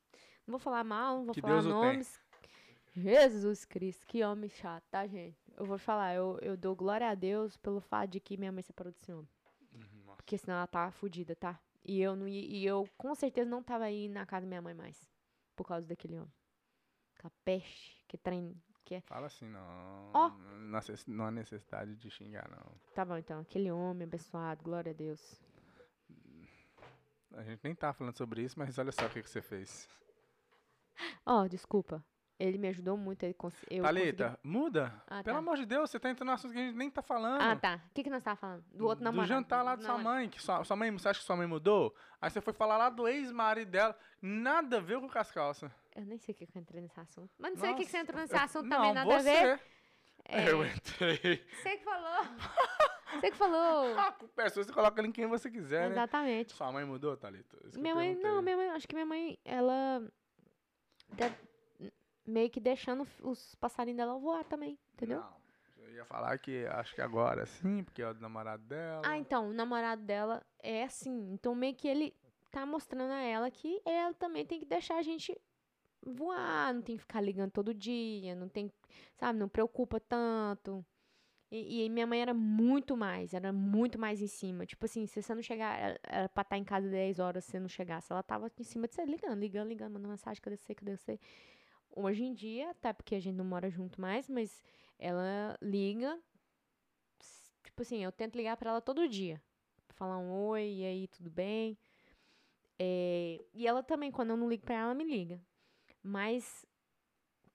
não 0.46 0.52
vou 0.52 0.58
falar 0.60 0.84
mal, 0.84 1.16
não 1.18 1.24
vou 1.26 1.34
Que 1.34 1.40
falar 1.40 1.54
Deus 1.54 1.66
nomes. 1.66 2.20
Jesus 2.96 3.64
Cristo, 3.64 4.06
que 4.06 4.22
homem 4.22 4.48
chato, 4.48 4.84
tá, 4.88 5.04
gente? 5.06 5.36
Eu 5.56 5.64
vou 5.66 5.78
falar, 5.78 6.14
eu, 6.14 6.38
eu 6.40 6.56
dou 6.56 6.76
glória 6.76 7.08
a 7.08 7.14
Deus 7.14 7.56
pelo 7.56 7.80
fato 7.80 8.10
de 8.10 8.20
que 8.20 8.36
minha 8.36 8.52
mãe 8.52 8.62
separou 8.62 8.92
desse 8.92 9.12
homem. 9.12 9.28
Uhum, 9.72 10.02
nossa. 10.04 10.16
Porque 10.16 10.38
senão 10.38 10.54
ela 10.58 10.66
tava 10.68 10.92
fudida, 10.92 11.34
tá? 11.34 11.58
E 11.84 12.00
eu, 12.00 12.16
não 12.16 12.26
e 12.26 12.64
eu 12.64 12.88
com 12.96 13.14
certeza 13.14 13.48
não 13.48 13.62
tava 13.62 13.84
aí 13.84 14.08
na 14.08 14.24
casa 14.24 14.42
da 14.46 14.48
minha 14.48 14.62
mãe 14.62 14.74
mais. 14.74 15.08
Por 15.54 15.66
causa 15.66 15.86
daquele 15.86 16.16
homem. 16.18 16.32
Aquela 17.16 17.32
peste, 17.44 18.02
que 18.08 18.16
trem. 18.16 18.60
Que 18.84 18.96
é... 18.96 19.00
Fala 19.02 19.26
assim, 19.26 19.48
não. 19.48 20.10
Ó. 20.12 20.28
Não, 20.30 20.78
há 20.78 20.80
necess- 20.80 21.06
não 21.06 21.24
há 21.26 21.30
necessidade 21.30 21.96
de 21.96 22.10
xingar, 22.10 22.48
não. 22.50 22.72
Tá 22.94 23.04
bom, 23.04 23.16
então. 23.16 23.40
Aquele 23.40 23.70
homem 23.70 24.04
abençoado, 24.06 24.62
glória 24.62 24.90
a 24.90 24.94
Deus. 24.94 25.40
A 27.32 27.42
gente 27.42 27.60
nem 27.64 27.74
tá 27.74 27.92
falando 27.92 28.16
sobre 28.16 28.42
isso, 28.42 28.58
mas 28.58 28.78
olha 28.78 28.92
só 28.92 29.06
o 29.06 29.10
que, 29.10 29.22
que 29.22 29.28
você 29.30 29.42
fez. 29.42 29.88
Ó, 31.26 31.46
desculpa. 31.46 32.04
Ele 32.38 32.58
me 32.58 32.68
ajudou 32.68 32.96
muito. 32.96 33.22
Ele 33.22 33.32
cons... 33.34 33.54
eu 33.70 33.82
Thalita, 33.84 34.24
consegui- 34.30 34.40
muda. 34.48 34.92
Ah, 35.06 35.22
Pelo 35.22 35.36
tá. 35.36 35.38
amor 35.38 35.56
de 35.56 35.64
Deus, 35.66 35.88
você 35.90 36.00
tá 36.00 36.10
entrando 36.10 36.28
no 36.28 36.34
assunto 36.34 36.52
que 36.52 36.58
a 36.58 36.62
gente 36.66 36.76
nem 36.76 36.90
tá 36.90 37.00
falando. 37.00 37.40
Ah, 37.40 37.54
tá. 37.54 37.80
O 37.90 37.94
que, 37.94 38.02
que 38.02 38.10
nós 38.10 38.24
tava 38.24 38.36
falando? 38.36 38.64
Do 38.72 38.84
outro 38.86 39.00
Do 39.00 39.04
namorado. 39.04 39.28
jantar 39.28 39.62
lá 39.62 39.76
de 39.76 39.84
sua 39.84 39.94
Não, 39.96 40.02
mãe, 40.04 40.28
que 40.28 40.42
sua, 40.42 40.64
sua 40.64 40.76
mãe, 40.76 40.90
você 40.90 41.08
acha 41.08 41.20
que 41.20 41.26
sua 41.26 41.36
mãe 41.36 41.46
mudou? 41.46 41.94
Aí 42.20 42.28
você 42.28 42.40
foi 42.40 42.52
falar 42.52 42.76
lá 42.76 42.90
do 42.90 43.06
ex-marido 43.06 43.70
dela, 43.70 43.96
nada 44.20 44.78
a 44.78 44.80
ver 44.80 44.98
com 45.00 45.08
as 45.18 45.30
calças. 45.30 45.70
Eu 45.94 46.04
nem 46.06 46.18
sei 46.18 46.34
o 46.34 46.36
que 46.36 46.44
que 46.46 46.58
eu 46.58 46.62
entrei 46.62 46.80
nesse 46.82 46.98
assunto. 46.98 47.30
Mas 47.38 47.52
não 47.52 47.60
sei 47.60 47.70
o 47.70 47.76
que, 47.76 47.84
que 47.84 47.90
você 47.90 47.98
entrou 47.98 48.20
nesse 48.20 48.34
eu- 48.34 48.40
assunto 48.40 48.66
não, 48.66 48.76
também, 48.78 48.94
nada 48.94 49.20
você. 49.20 49.28
a 49.30 49.42
ver. 49.56 49.60
É, 50.26 50.50
Eu 50.50 50.66
entrei. 50.66 51.46
Você 51.62 51.76
que 51.76 51.84
falou. 51.84 52.24
você 53.20 53.30
que 53.30 53.36
falou. 53.36 53.94
A 54.38 54.50
sua, 54.50 54.64
você 54.64 54.72
coloca 54.72 55.00
ele 55.00 55.08
em 55.08 55.12
quem 55.12 55.26
você 55.26 55.48
quiser, 55.50 55.82
né? 55.88 55.92
Exatamente. 55.92 56.52
Sua 56.52 56.72
mãe 56.72 56.84
mudou, 56.84 57.16
Thalita? 57.16 57.56
Isso 57.68 57.78
eu 57.78 57.82
Minha 57.82 57.94
mãe, 57.94 58.14
não, 58.16 58.42
minha 58.42 58.56
mãe, 58.56 58.70
acho 58.70 58.88
que 58.88 58.94
minha 58.94 59.06
mãe, 59.06 59.38
ela 59.44 60.02
meio 62.26 62.50
que 62.50 62.60
deixando 62.60 63.06
os 63.22 63.54
passarinhos 63.56 63.96
dela 63.98 64.18
voar 64.18 64.44
também, 64.44 64.78
entendeu? 64.94 65.20
Não, 65.20 65.36
eu 65.78 65.94
ia 65.94 66.04
falar 66.04 66.36
que 66.38 66.66
acho 66.66 66.94
que 66.94 67.00
agora 67.00 67.44
sim, 67.46 67.82
porque 67.84 68.02
é 68.02 68.10
o 68.10 68.14
namorado 68.14 68.62
dela. 68.64 69.02
Ah, 69.06 69.18
então, 69.18 69.50
o 69.50 69.52
namorado 69.52 70.02
dela 70.02 70.42
é 70.62 70.84
assim. 70.84 71.32
Então, 71.32 71.54
meio 71.54 71.74
que 71.74 71.86
ele 71.88 72.14
tá 72.50 72.64
mostrando 72.64 73.12
a 73.12 73.20
ela 73.20 73.50
que 73.50 73.80
ela 73.84 74.14
também 74.14 74.46
tem 74.46 74.60
que 74.60 74.66
deixar 74.66 74.96
a 74.96 75.02
gente 75.02 75.36
voar, 76.02 76.72
não 76.74 76.82
tem 76.82 76.96
que 76.96 77.02
ficar 77.02 77.20
ligando 77.20 77.50
todo 77.50 77.72
dia, 77.74 78.34
não 78.34 78.48
tem, 78.48 78.70
sabe, 79.16 79.38
não 79.38 79.48
preocupa 79.48 79.98
tanto. 80.00 80.84
E, 81.50 81.84
e 81.84 81.88
minha 81.88 82.06
mãe 82.06 82.20
era 82.20 82.34
muito 82.34 82.96
mais, 82.96 83.32
era 83.32 83.52
muito 83.52 83.98
mais 83.98 84.20
em 84.20 84.26
cima. 84.26 84.66
Tipo 84.66 84.86
assim, 84.86 85.06
se 85.06 85.22
você 85.22 85.34
não 85.34 85.42
chegar, 85.42 85.78
era- 86.02 86.28
pra 86.28 86.42
estar 86.42 86.58
em 86.58 86.64
casa 86.64 86.88
10 86.88 87.18
horas, 87.18 87.44
se 87.44 87.52
você 87.52 87.60
não 87.60 87.68
chegasse, 87.68 88.10
ela 88.12 88.22
tava 88.22 88.50
em 88.58 88.64
cima 88.64 88.88
de 88.88 88.94
você, 88.94 89.04
ligando, 89.04 89.38
ligando, 89.38 89.68
ligando, 89.68 89.92
mandando 89.92 90.08
mensagem, 90.08 90.42
cadê 90.42 90.56
você, 90.56 90.74
cadê 90.74 90.96
você? 90.96 91.18
Hoje 91.96 92.24
em 92.24 92.34
dia, 92.34 92.70
até 92.70 92.92
porque 92.92 93.14
a 93.14 93.20
gente 93.20 93.36
não 93.36 93.44
mora 93.44 93.70
junto 93.70 94.00
mais, 94.00 94.28
mas 94.28 94.62
ela 94.98 95.56
liga, 95.62 96.20
tipo 97.62 97.82
assim, 97.82 98.02
eu 98.02 98.10
tento 98.10 98.36
ligar 98.36 98.56
pra 98.56 98.70
ela 98.70 98.80
todo 98.80 99.08
dia. 99.08 99.40
Falar 99.90 100.18
um 100.18 100.32
oi, 100.48 100.64
e 100.80 100.84
aí, 100.84 101.08
tudo 101.08 101.30
bem? 101.30 101.78
É, 102.78 103.44
e 103.52 103.66
ela 103.66 103.82
também, 103.82 104.10
quando 104.10 104.30
eu 104.30 104.36
não 104.36 104.48
ligo 104.48 104.64
pra 104.64 104.74
ela, 104.74 104.84
ela 104.86 104.94
me 104.94 105.04
liga. 105.04 105.40
Mas 106.02 106.66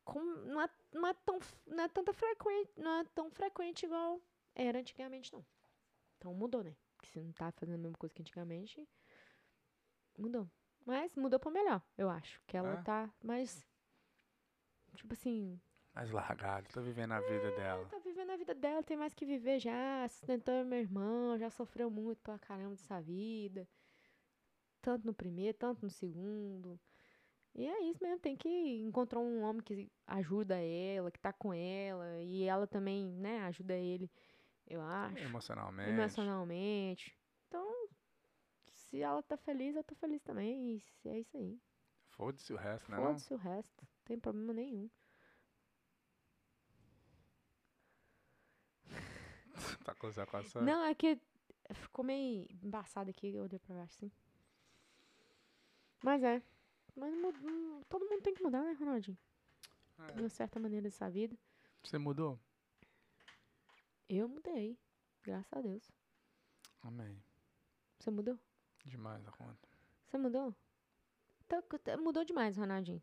com, 0.06 0.20
não, 0.22 0.62
é, 0.62 0.70
não, 0.94 1.08
é 1.10 1.14
tão, 1.14 1.40
não 1.68 1.84
é 1.84 1.88
tanta 1.90 2.14
frequente, 2.14 2.72
não 2.78 2.92
é 3.00 3.04
tão 3.14 3.30
frequente 3.30 3.86
igual 3.86 4.22
era 4.56 4.80
antigamente, 4.80 5.32
não. 5.32 5.46
Então 6.18 6.34
mudou, 6.34 6.64
né? 6.64 6.76
que 7.02 7.08
se 7.08 7.20
não 7.22 7.32
tá 7.32 7.52
fazendo 7.52 7.76
a 7.76 7.78
mesma 7.78 7.98
coisa 7.98 8.14
que 8.14 8.22
antigamente, 8.22 8.88
mudou. 10.18 10.50
Mas 10.86 11.16
mudou 11.16 11.40
pra 11.40 11.52
melhor, 11.52 11.82
eu 11.98 12.10
acho. 12.10 12.42
Que 12.46 12.58
ela 12.58 12.74
É? 12.74 12.84
tá 12.84 13.14
mais. 13.24 13.66
Tipo 14.96 15.14
assim, 15.14 15.60
Mais 15.94 16.12
largado, 16.12 16.68
tô 16.70 16.82
vivendo 16.82 17.14
a 17.14 17.20
vida 17.20 17.52
dela. 17.52 17.86
tá 17.88 18.00
vivendo 18.00 18.30
a 18.32 18.38
vida 18.38 18.54
dela, 18.54 18.84
tem 18.84 18.98
mais 18.98 19.14
que 19.14 19.26
viver 19.26 19.60
já, 19.60 20.08
sustentou 20.08 20.64
meu 20.66 20.80
irmão, 20.80 21.38
já 21.38 21.50
sofreu 21.50 21.90
muito 21.90 22.22
pra 22.22 22.38
caramba 22.40 22.76
dessa 22.76 23.02
vida. 23.02 23.68
Tanto 24.82 25.06
no 25.06 25.14
primeiro, 25.14 25.58
tanto 25.58 25.84
no 25.84 25.90
segundo. 25.90 26.80
E 27.56 27.66
é 27.68 27.84
isso 27.90 28.02
mesmo, 28.04 28.20
tem 28.20 28.38
que 28.38 28.48
encontrar 28.84 29.20
um 29.20 29.42
homem 29.42 29.62
que 29.62 29.92
ajuda 30.08 30.56
ela, 30.62 31.12
que 31.12 31.20
tá 31.20 31.34
com 31.34 31.54
ela, 31.54 32.22
e 32.22 32.44
ela 32.44 32.68
também, 32.68 33.12
né, 33.12 33.40
ajuda 33.42 33.74
ele, 33.74 34.10
eu 34.68 34.80
acho, 34.82 35.24
Emocionalmente. 35.24 35.90
emocionalmente. 35.90 37.18
Então, 37.48 37.90
se 38.72 39.02
ela 39.02 39.22
tá 39.24 39.36
feliz, 39.36 39.76
eu 39.76 39.84
tô 39.84 39.96
feliz 39.96 40.22
também, 40.22 40.82
e 41.04 41.10
é 41.10 41.20
isso 41.20 41.36
aí. 41.36 41.60
Foda-se 42.20 42.52
o 42.52 42.58
resto, 42.58 42.92
né? 42.92 42.98
Não? 42.98 43.06
Foda-se 43.06 43.34
o 43.34 43.38
resto, 43.38 43.82
não 43.82 44.04
tem 44.04 44.20
problema 44.20 44.52
nenhum. 44.52 44.90
Tá 49.86 49.96
com 49.96 50.08
essa 50.10 50.24
equação? 50.24 50.62
Não, 50.62 50.84
é 50.84 50.94
que 50.94 51.18
ficou 51.74 52.04
meio 52.04 52.46
embaçado 52.62 53.10
aqui, 53.10 53.34
eu 53.34 53.44
olhei 53.44 53.58
pra 53.58 53.74
baixo 53.74 53.96
assim. 53.96 54.12
Mas 56.04 56.22
é. 56.24 56.42
Mas 56.94 57.14
mu- 57.16 57.30
hum, 57.42 57.82
todo 57.88 58.06
mundo 58.06 58.22
tem 58.22 58.34
que 58.34 58.44
mudar, 58.44 58.64
né, 58.64 58.74
Ronaldinho? 58.74 59.18
É. 60.00 60.12
De 60.12 60.22
uma 60.22 60.30
certa 60.30 60.60
maneira 60.60 60.84
dessa 60.84 61.10
vida. 61.10 61.38
Você 61.84 61.98
mudou? 61.98 62.38
Eu 64.10 64.28
mudei. 64.28 64.78
Graças 65.24 65.54
a 65.54 65.62
Deus. 65.62 65.90
Amém. 66.82 67.24
Você 67.98 68.12
mudou? 68.12 68.38
Demais 68.86 69.26
a 69.26 69.32
conta. 69.32 69.70
Você 70.06 70.18
mudou? 70.18 70.54
Mudou 72.02 72.24
demais, 72.24 72.58
Ronaldinho. 72.58 73.02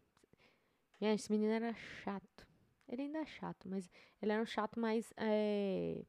Gente, 1.01 1.21
esse 1.21 1.31
menino 1.31 1.53
era 1.53 1.75
chato. 1.75 2.47
Ele 2.89 3.03
ainda 3.03 3.19
é 3.19 3.27
chato, 3.27 3.69
mas 3.69 3.91
ele 4.23 4.33
era 4.33 4.43
um 4.43 4.47
chato 4.47 4.79
mais 4.79 5.13
é, 5.17 6.05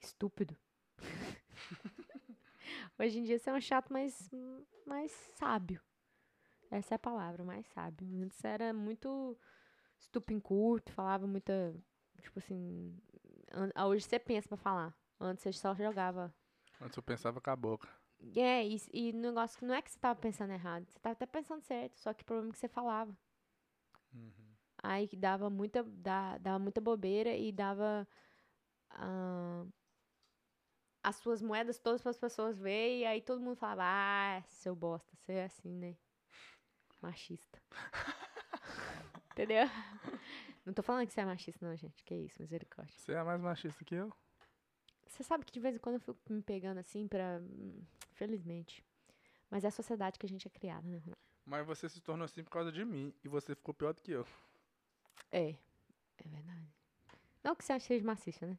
estúpido. 0.00 0.56
Hoje 2.98 3.18
em 3.18 3.22
dia 3.22 3.38
você 3.38 3.50
é 3.50 3.52
um 3.52 3.60
chato 3.60 3.92
mais, 3.92 4.30
mais 4.86 5.10
sábio. 5.36 5.80
Essa 6.70 6.94
é 6.94 6.96
a 6.96 6.98
palavra, 6.98 7.44
mais 7.44 7.66
sábio. 7.68 8.06
Antes 8.22 8.42
era 8.44 8.72
muito 8.72 9.38
estupim 9.98 10.40
curto, 10.40 10.92
falava 10.92 11.26
muita. 11.26 11.74
Tipo 12.20 12.38
assim. 12.38 12.98
Hoje 13.86 14.04
você 14.04 14.18
pensa 14.18 14.48
pra 14.48 14.56
falar. 14.56 14.94
Antes 15.20 15.44
você 15.44 15.52
só 15.52 15.74
jogava 15.74 16.34
Antes 16.80 16.96
eu 16.96 17.02
pensava 17.02 17.40
com 17.40 17.50
a 17.50 17.56
boca. 17.56 17.88
É, 18.36 18.66
e, 18.66 18.80
e 18.92 19.10
o 19.10 19.16
negócio 19.16 19.58
que 19.58 19.64
não 19.64 19.74
é 19.74 19.82
que 19.82 19.90
você 19.90 19.98
tava 19.98 20.18
pensando 20.18 20.52
errado, 20.52 20.86
você 20.88 20.98
tava 20.98 21.12
até 21.12 21.26
pensando 21.26 21.62
certo, 21.62 21.98
só 21.98 22.12
que 22.12 22.22
o 22.22 22.26
problema 22.26 22.50
é 22.50 22.52
que 22.52 22.58
você 22.58 22.68
falava. 22.68 23.16
Uhum. 24.12 24.32
Aí 24.82 25.08
que 25.08 25.16
dava 25.16 25.48
muita, 25.50 25.82
dá, 25.82 26.38
dava 26.38 26.58
muita 26.58 26.80
bobeira 26.80 27.34
e 27.34 27.50
dava 27.50 28.06
ah, 28.90 29.64
as 31.02 31.16
suas 31.16 31.42
moedas 31.42 31.78
todas 31.78 32.00
para 32.00 32.10
as 32.10 32.18
pessoas 32.18 32.58
verem, 32.58 33.00
e 33.00 33.04
aí 33.04 33.20
todo 33.20 33.40
mundo 33.40 33.56
falava, 33.56 33.82
ah, 33.84 34.42
seu 34.48 34.74
bosta, 34.74 35.14
você 35.16 35.32
é 35.34 35.44
assim, 35.44 35.74
né? 35.74 35.96
Machista. 37.00 37.62
Entendeu? 39.32 39.66
Não 40.64 40.72
tô 40.72 40.82
falando 40.82 41.06
que 41.06 41.12
você 41.12 41.20
é 41.20 41.24
machista, 41.26 41.66
não, 41.66 41.76
gente. 41.76 42.02
Que 42.04 42.14
isso, 42.14 42.40
misericórdia. 42.40 42.94
Você 42.96 43.12
é 43.12 43.22
mais 43.22 43.40
machista 43.40 43.84
que 43.84 43.94
eu? 43.94 44.10
Você 45.06 45.22
sabe 45.22 45.44
que 45.44 45.52
de 45.52 45.60
vez 45.60 45.76
em 45.76 45.78
quando 45.78 45.96
eu 45.96 46.00
fico 46.00 46.18
me 46.30 46.42
pegando 46.42 46.78
assim 46.78 47.06
pra. 47.06 47.40
Hum, 48.24 48.28
Felizmente. 48.28 48.84
Mas 49.50 49.64
é 49.64 49.68
a 49.68 49.70
sociedade 49.70 50.18
que 50.18 50.26
a 50.26 50.28
gente 50.28 50.46
é 50.46 50.50
criada, 50.50 50.86
né? 50.88 51.00
Mas 51.44 51.66
você 51.66 51.88
se 51.88 52.00
tornou 52.00 52.24
assim 52.24 52.42
por 52.42 52.50
causa 52.50 52.72
de 52.72 52.84
mim. 52.84 53.14
E 53.22 53.28
você 53.28 53.54
ficou 53.54 53.74
pior 53.74 53.92
do 53.92 54.02
que 54.02 54.12
eu. 54.12 54.26
É. 55.30 55.50
É 55.50 56.28
verdade. 56.28 56.72
Não 57.42 57.54
que 57.54 57.64
você 57.64 57.78
seja 57.78 58.04
machista, 58.04 58.46
né? 58.46 58.58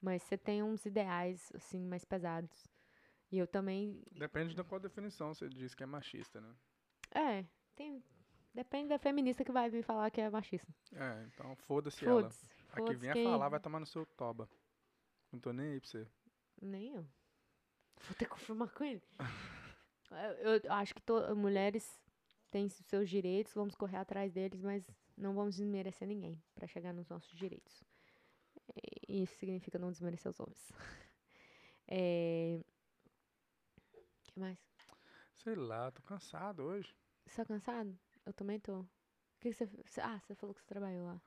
Mas 0.00 0.22
você 0.22 0.36
tem 0.36 0.62
uns 0.62 0.84
ideais, 0.84 1.50
assim, 1.54 1.84
mais 1.84 2.04
pesados. 2.04 2.68
E 3.30 3.38
eu 3.38 3.46
também. 3.46 4.02
Depende 4.12 4.54
da 4.54 4.62
qual 4.62 4.80
definição 4.80 5.34
você 5.34 5.48
diz 5.48 5.74
que 5.74 5.82
é 5.82 5.86
machista, 5.86 6.40
né? 6.40 6.54
É, 7.10 7.44
tem. 7.74 8.02
Depende 8.54 8.88
da 8.88 8.98
feminista 8.98 9.44
que 9.44 9.52
vai 9.52 9.68
vir 9.70 9.82
falar 9.82 10.10
que 10.10 10.20
é 10.20 10.28
machista. 10.30 10.72
É, 10.92 11.24
então 11.24 11.54
foda-se 11.56 12.04
ela. 12.04 12.22
Foda-se. 12.22 12.48
A 12.72 12.82
que 12.82 12.94
vier 12.94 13.12
quem- 13.14 13.24
falar 13.24 13.48
vai 13.48 13.60
tomar 13.60 13.80
no 13.80 13.86
seu 13.86 14.04
toba. 14.04 14.48
Não 15.32 15.40
tô 15.40 15.52
nem 15.52 15.72
aí 15.72 15.80
pra 15.80 15.88
você. 15.88 16.06
Nem 16.60 16.88
eu. 16.94 17.06
Vou 18.06 18.14
ter 18.16 18.24
que 18.24 18.30
confirmar 18.30 18.68
com 18.70 18.84
ele. 18.84 19.02
Eu, 20.40 20.72
acho 20.72 20.94
que 20.94 21.02
to- 21.02 21.34
mulheres 21.36 22.00
têm 22.50 22.68
seus 22.68 23.08
direitos, 23.10 23.52
vamos 23.54 23.74
correr 23.74 23.98
atrás 23.98 24.32
deles, 24.32 24.62
mas 24.62 24.82
não 25.16 25.34
vamos 25.34 25.56
desmerecer 25.56 26.08
ninguém 26.08 26.42
pra 26.54 26.66
chegar 26.66 26.92
nos 26.94 27.08
nossos 27.08 27.30
direitos. 27.36 27.82
E 29.08 29.22
isso 29.22 29.36
significa 29.36 29.78
não 29.78 29.90
desmerecer 29.90 30.30
os 30.30 30.38
homens. 30.40 30.70
É... 31.90 32.60
O 33.94 34.22
que 34.24 34.38
mais? 34.38 34.58
Sei 35.36 35.54
lá, 35.54 35.90
tô 35.90 36.02
cansado 36.02 36.62
hoje. 36.62 36.94
Você 37.26 37.36
tá 37.36 37.46
cansado? 37.46 37.98
Eu 38.26 38.32
também 38.34 38.60
tô. 38.60 38.80
O 38.80 38.88
que 39.40 39.50
você- 39.54 39.66
Ah, 40.02 40.20
você 40.20 40.34
falou 40.34 40.54
que 40.54 40.60
você 40.60 40.66
trabalhou 40.66 41.06
lá. 41.06 41.22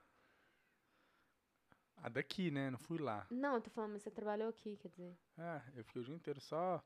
A 2.03 2.09
daqui, 2.09 2.49
né? 2.51 2.69
Não 2.69 2.79
fui 2.79 2.97
lá. 2.97 3.25
Não, 3.29 3.55
eu 3.55 3.61
tô 3.61 3.69
falando, 3.69 3.93
mas 3.93 4.01
você 4.01 4.11
trabalhou 4.11 4.49
aqui, 4.49 4.77
quer 4.81 4.89
dizer. 4.89 5.15
É, 5.37 5.61
eu 5.75 5.83
fiquei 5.83 6.01
o 6.01 6.05
dia 6.05 6.15
inteiro 6.15 6.39
só 6.41 6.81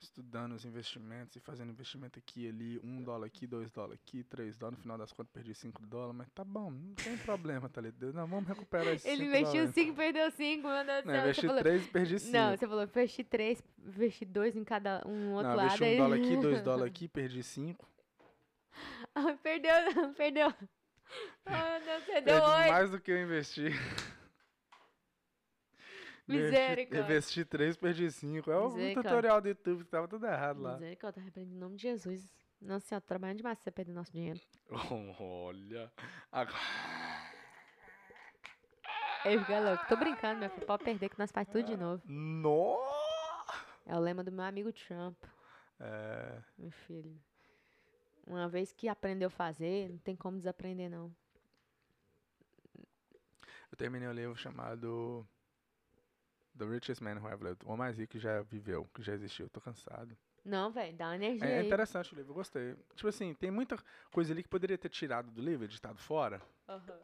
estudando 0.00 0.52
os 0.54 0.64
investimentos 0.64 1.36
e 1.36 1.40
fazendo 1.40 1.70
investimento 1.70 2.18
aqui 2.18 2.46
e 2.46 2.48
ali, 2.48 2.80
um 2.82 3.02
dólar 3.02 3.26
aqui, 3.26 3.46
dois 3.46 3.70
dólares 3.70 4.00
aqui, 4.02 4.24
três 4.24 4.56
dólares, 4.56 4.78
no 4.78 4.82
final 4.82 4.96
das 4.96 5.12
contas 5.12 5.30
perdi 5.30 5.54
cinco 5.54 5.82
dólares, 5.86 6.16
mas 6.16 6.30
tá 6.30 6.42
bom, 6.42 6.70
não 6.70 6.94
tem 6.94 7.18
problema, 7.18 7.68
tá 7.68 7.82
ligado? 7.82 8.10
Não, 8.14 8.26
vamos 8.26 8.48
recuperar 8.48 8.94
esses 8.94 9.04
Ele 9.06 9.24
cinco 9.24 9.28
investiu 9.28 9.52
dólares. 9.52 9.74
5 9.74 9.94
perdeu 9.94 10.30
5, 10.30 10.66
meu 10.68 10.84
Deus 10.86 11.02
do 11.02 11.06
Não, 11.06 11.12
céu. 11.14 11.20
Investi 11.22 11.46
falou, 11.46 11.62
três 11.62 11.84
e 11.84 11.88
perdi 11.90 12.18
cinco. 12.18 12.32
Não, 12.32 12.56
você 12.56 12.66
falou, 12.66 12.82
investi 12.84 13.24
três, 13.24 13.62
investi 13.78 14.24
dois 14.24 14.56
em 14.56 14.64
cada 14.64 15.02
um 15.06 15.32
outro 15.34 15.48
Não, 15.50 15.56
lado. 15.56 15.66
investi 15.66 15.84
um 15.84 15.86
aí- 15.86 15.96
dólar 15.98 16.16
aqui, 16.16 16.36
dois 16.40 16.62
dólares 16.62 16.90
aqui, 16.94 17.06
perdi 17.08 17.42
cinco. 17.42 17.86
Ah, 19.14 19.36
perdeu, 19.42 19.72
perdeu. 20.16 20.54
Ai, 21.44 21.78
meu 21.78 21.84
Deus, 21.86 22.04
você 22.06 22.20
deu 22.22 22.34
oito. 22.36 22.46
mais 22.70 22.90
do 22.90 22.98
que 23.00 23.10
eu 23.10 23.22
investi. 23.22 23.68
Misericórdia. 26.30 27.00
Investi 27.04 27.44
três, 27.44 27.76
perdi 27.76 28.10
cinco. 28.10 28.50
É 28.50 28.56
o 28.56 28.68
Misericórdia. 28.68 29.10
tutorial 29.10 29.40
do 29.40 29.48
YouTube 29.48 29.84
que 29.84 29.90
tava 29.90 30.08
tudo 30.08 30.26
errado 30.26 30.60
lá. 30.60 30.72
Misericórdia, 30.74 31.22
repreendo 31.22 31.54
em 31.54 31.58
nome 31.58 31.76
de 31.76 31.82
Jesus. 31.82 32.30
Nossa 32.60 32.86
senhora, 32.86 33.00
tô 33.00 33.08
trabalhando 33.08 33.38
demais 33.38 33.56
pra 33.58 33.64
você 33.64 33.70
perder 33.70 33.92
nosso 33.92 34.12
dinheiro. 34.12 34.40
Olha. 35.18 35.90
Agora... 36.30 36.56
Ele 39.24 39.40
fica 39.40 39.60
louco. 39.60 39.86
Tô 39.86 39.96
brincando, 39.96 40.40
meu 40.40 40.50
filho. 40.50 40.66
Pode 40.66 40.84
perder 40.84 41.08
que 41.08 41.18
nós 41.18 41.30
faz 41.30 41.46
tudo 41.48 41.62
de 41.64 41.76
novo. 41.76 42.02
No! 42.06 42.78
É 43.86 43.94
o 43.96 43.98
lema 43.98 44.22
do 44.22 44.30
meu 44.32 44.44
amigo 44.44 44.72
Trump, 44.72 45.16
É, 45.78 46.38
meu 46.56 46.70
filho. 46.70 47.18
Uma 48.26 48.48
vez 48.48 48.72
que 48.72 48.88
aprendeu 48.88 49.26
a 49.26 49.30
fazer, 49.30 49.90
não 49.90 49.98
tem 49.98 50.14
como 50.14 50.38
desaprender, 50.38 50.88
não. 50.88 51.12
eu 53.72 53.76
terminei 53.76 54.08
um 54.08 54.12
livro 54.12 54.36
chamado 54.36 55.26
The 56.58 56.64
Richest 56.64 57.00
Man 57.02 57.14
Who 57.20 57.28
Ever 57.28 57.48
Lived. 57.50 57.64
O 57.66 57.76
mais 57.76 57.96
rico 57.98 58.12
que 58.12 58.18
já 58.18 58.42
viveu, 58.42 58.86
que 58.94 59.02
já 59.02 59.14
existiu. 59.14 59.48
Tô 59.48 59.60
cansado. 59.60 60.16
Não, 60.44 60.70
velho, 60.72 60.96
dá 60.96 61.06
uma 61.08 61.16
energia 61.16 61.46
É, 61.46 61.58
aí. 61.60 61.66
interessante 61.66 62.12
o 62.14 62.16
livro, 62.16 62.30
eu 62.32 62.34
gostei. 62.34 62.74
Tipo 62.94 63.08
assim, 63.08 63.34
tem 63.34 63.50
muita 63.50 63.78
coisa 64.10 64.32
ali 64.32 64.42
que 64.42 64.48
poderia 64.48 64.78
ter 64.78 64.88
tirado 64.88 65.30
do 65.30 65.40
livro, 65.40 65.64
editado 65.64 65.98
fora. 65.98 66.40
Aham. 66.68 66.98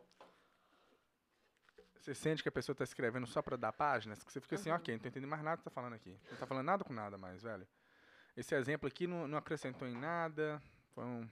Você 1.98 2.14
sente 2.14 2.42
que 2.42 2.48
a 2.48 2.52
pessoa 2.52 2.74
tá 2.74 2.84
escrevendo 2.84 3.26
só 3.26 3.42
pra 3.42 3.56
dar 3.56 3.72
páginas, 3.72 4.22
que 4.22 4.32
você 4.32 4.40
fica 4.40 4.54
assim, 4.54 4.70
Uhum. 4.70 4.76
ok, 4.76 4.94
não 4.94 5.00
tô 5.02 5.08
entendendo 5.08 5.28
mais 5.30 5.42
nada 5.42 5.56
que 5.58 5.64
tá 5.64 5.70
falando 5.70 5.94
aqui. 5.94 6.16
Não 6.30 6.38
tá 6.38 6.46
falando 6.46 6.64
nada 6.64 6.84
com 6.84 6.92
nada 6.92 7.18
mais, 7.18 7.42
velho. 7.42 7.66
Esse 8.36 8.54
exemplo 8.54 8.86
aqui 8.86 9.06
não, 9.06 9.26
não 9.26 9.36
acrescentou 9.38 9.88
em 9.88 9.94
nada, 9.96 10.62
foi 10.94 11.04
um... 11.04 11.28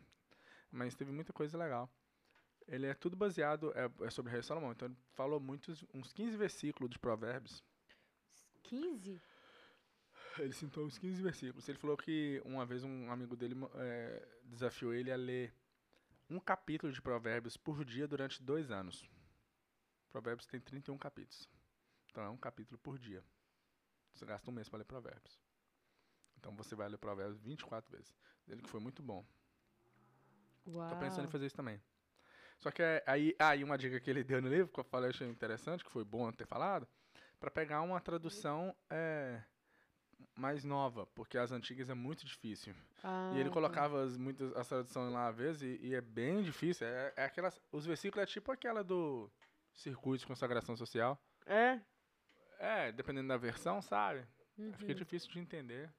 mas 0.72 0.94
teve 0.94 1.12
muita 1.12 1.33
coisa 1.33 1.57
legal. 1.57 1.88
Ele 2.66 2.87
é 2.87 2.94
tudo 2.94 3.14
baseado, 3.14 3.72
é, 3.77 3.90
é 4.07 4.11
sobre 4.11 4.31
o 4.31 4.33
rei 4.33 4.42
Salomão, 4.42 4.72
então 4.72 4.88
ele 4.88 4.96
falou 5.12 5.38
muitos, 5.38 5.85
uns 5.94 6.12
15 6.12 6.37
versículos 6.37 6.90
de 6.90 6.98
provérbios. 6.98 7.62
15? 8.64 9.20
Ele 10.38 10.53
citou 10.53 10.85
uns 10.85 10.98
15 10.98 11.22
versículos. 11.22 11.68
Ele 11.68 11.79
falou 11.79 11.96
que 11.96 12.42
uma 12.44 12.66
vez 12.66 12.83
um 12.83 13.11
amigo 13.11 13.37
dele 13.37 13.55
eh, 13.77 14.29
desafiou 14.44 14.92
ele 14.92 15.12
a 15.12 15.16
ler 15.16 15.55
um 16.29 16.40
capítulo 16.40 16.92
de 16.92 17.00
provérbios 17.00 17.57
por 17.57 17.85
dia 17.85 18.09
durante 18.09 18.42
dois 18.42 18.70
anos. 18.70 19.09
Provérbios 20.11 20.46
tem 20.46 20.61
31 20.61 20.98
capítulos. 20.98 21.48
Então 22.11 22.24
é 22.24 22.29
um 22.29 22.37
capítulo 22.37 22.79
por 22.79 22.98
dia. 22.98 23.24
Você 24.12 24.24
gasta 24.24 24.50
um 24.50 24.55
mês 24.55 24.68
para 24.68 24.79
ler 24.79 24.85
provérbios. 24.85 25.40
Então 26.38 26.55
você 26.57 26.74
vai 26.74 26.88
ler 26.88 26.98
provérbios 26.98 27.38
24 27.40 27.90
vezes. 27.96 28.14
Ele 28.48 28.62
que 28.62 28.68
foi 28.68 28.81
muito 28.81 29.03
bom. 29.03 29.24
Uau. 30.66 30.88
Tô 30.88 30.96
pensando 30.96 31.27
em 31.27 31.31
fazer 31.31 31.46
isso 31.46 31.57
também. 31.57 31.81
Só 32.59 32.70
que 32.70 32.83
é- 32.83 33.03
aí, 33.07 33.35
aí 33.38 33.62
uma 33.62 33.77
dica 33.77 34.00
que 34.00 34.09
ele 34.11 34.24
deu 34.24 34.40
no 34.40 34.48
livro, 34.48 34.72
que 34.72 34.81
eu 34.81 34.85
falei, 34.85 35.11
achei 35.11 35.29
interessante, 35.29 35.85
que 35.85 35.90
foi 35.90 36.05
bom 36.05 36.31
ter 36.33 36.46
falado, 36.46 36.88
para 37.44 37.50
pegar 37.50 37.83
uma 37.83 38.00
tradução, 38.00 38.74
é, 38.88 39.42
mais 40.35 40.64
nova, 40.64 41.07
porque 41.09 41.37
as 41.37 41.52
antigas 41.52 41.90
é 41.90 41.94
muito 41.94 42.24
difícil. 42.24 42.74
Ah, 43.02 43.33
e 43.35 43.40
ele 43.40 43.50
tá. 43.50 43.52
colocava 43.52 44.02
as, 44.02 44.16
muitas, 44.16 44.50
as 44.57 44.66
traduções 44.66 45.12
lá 45.12 45.28
às 45.28 45.37
vezes 45.37 45.61
e, 45.61 45.88
e 45.88 45.94
é 45.94 46.00
bem 46.00 46.42
difícil. 46.42 46.87
É, 46.87 47.12
é 47.16 47.24
aquelas, 47.24 47.61
os 47.70 47.85
versículos 47.85 48.22
é 48.22 48.26
tipo 48.26 48.50
aquela 48.50 48.83
do 48.83 49.30
circuito 49.74 50.20
de 50.20 50.26
consagração 50.26 50.74
social. 50.74 51.22
É? 51.44 51.78
É, 52.59 52.92
dependendo 52.92 53.28
da 53.28 53.37
versão, 53.37 53.83
sabe? 53.83 54.26
Uhum. 54.57 54.72
Fica 54.72 54.94
difícil 54.94 55.30
de 55.30 55.38
entender. 55.38 55.92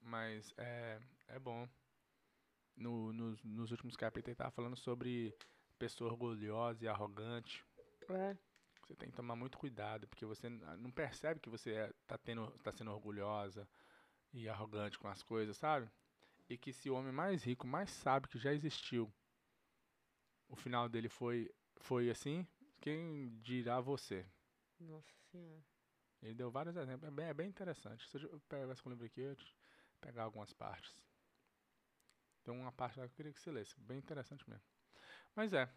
Mas 0.00 0.54
é, 0.56 0.98
é 1.28 1.38
bom. 1.38 1.68
No, 2.74 3.12
nos, 3.12 3.44
nos 3.44 3.70
últimos 3.72 3.94
capítulos 3.94 4.28
ele 4.28 4.36
tava 4.36 4.52
falando 4.52 4.76
sobre 4.76 5.36
pessoa 5.78 6.10
orgulhosa 6.10 6.82
e 6.82 6.88
arrogante. 6.88 7.62
É. 8.08 8.47
Você 8.88 8.96
tem 8.96 9.10
que 9.10 9.16
tomar 9.16 9.36
muito 9.36 9.58
cuidado, 9.58 10.08
porque 10.08 10.24
você 10.24 10.48
n- 10.48 10.64
não 10.78 10.90
percebe 10.90 11.40
que 11.40 11.50
você 11.50 11.74
é, 11.74 11.92
tá, 12.06 12.16
tendo, 12.16 12.50
tá 12.62 12.72
sendo 12.72 12.90
orgulhosa 12.90 13.68
e 14.32 14.48
arrogante 14.48 14.98
com 14.98 15.08
as 15.08 15.22
coisas, 15.22 15.58
sabe? 15.58 15.90
E 16.48 16.56
que 16.56 16.72
se 16.72 16.88
o 16.88 16.94
homem 16.94 17.12
mais 17.12 17.44
rico, 17.44 17.66
mais 17.66 17.90
sábio 17.90 18.30
que 18.30 18.38
já 18.38 18.52
existiu, 18.54 19.12
o 20.48 20.56
final 20.56 20.88
dele 20.88 21.08
foi, 21.10 21.50
foi 21.76 22.08
assim, 22.08 22.46
quem 22.80 23.38
dirá 23.42 23.78
você? 23.78 24.26
Nossa 24.80 25.12
senhora. 25.30 25.62
Ele 26.22 26.34
deu 26.34 26.50
vários 26.50 26.76
exemplos, 26.76 27.06
é 27.06 27.10
bem, 27.10 27.26
é 27.26 27.34
bem 27.34 27.48
interessante. 27.48 28.08
Se 28.08 28.16
eu 28.22 28.40
pegasse 28.48 28.82
com 28.82 28.88
o 28.88 28.92
livro 28.92 29.04
aqui, 29.06 29.20
eu 29.20 29.36
pegar 30.00 30.24
algumas 30.24 30.52
partes. 30.54 30.96
Tem 32.42 32.54
uma 32.54 32.72
parte 32.72 32.98
lá 32.98 33.06
que 33.06 33.12
eu 33.12 33.16
queria 33.16 33.32
que 33.34 33.40
você 33.40 33.50
lesse, 33.50 33.78
bem 33.80 33.98
interessante 33.98 34.48
mesmo. 34.48 34.64
Mas 35.36 35.52
é, 35.52 35.70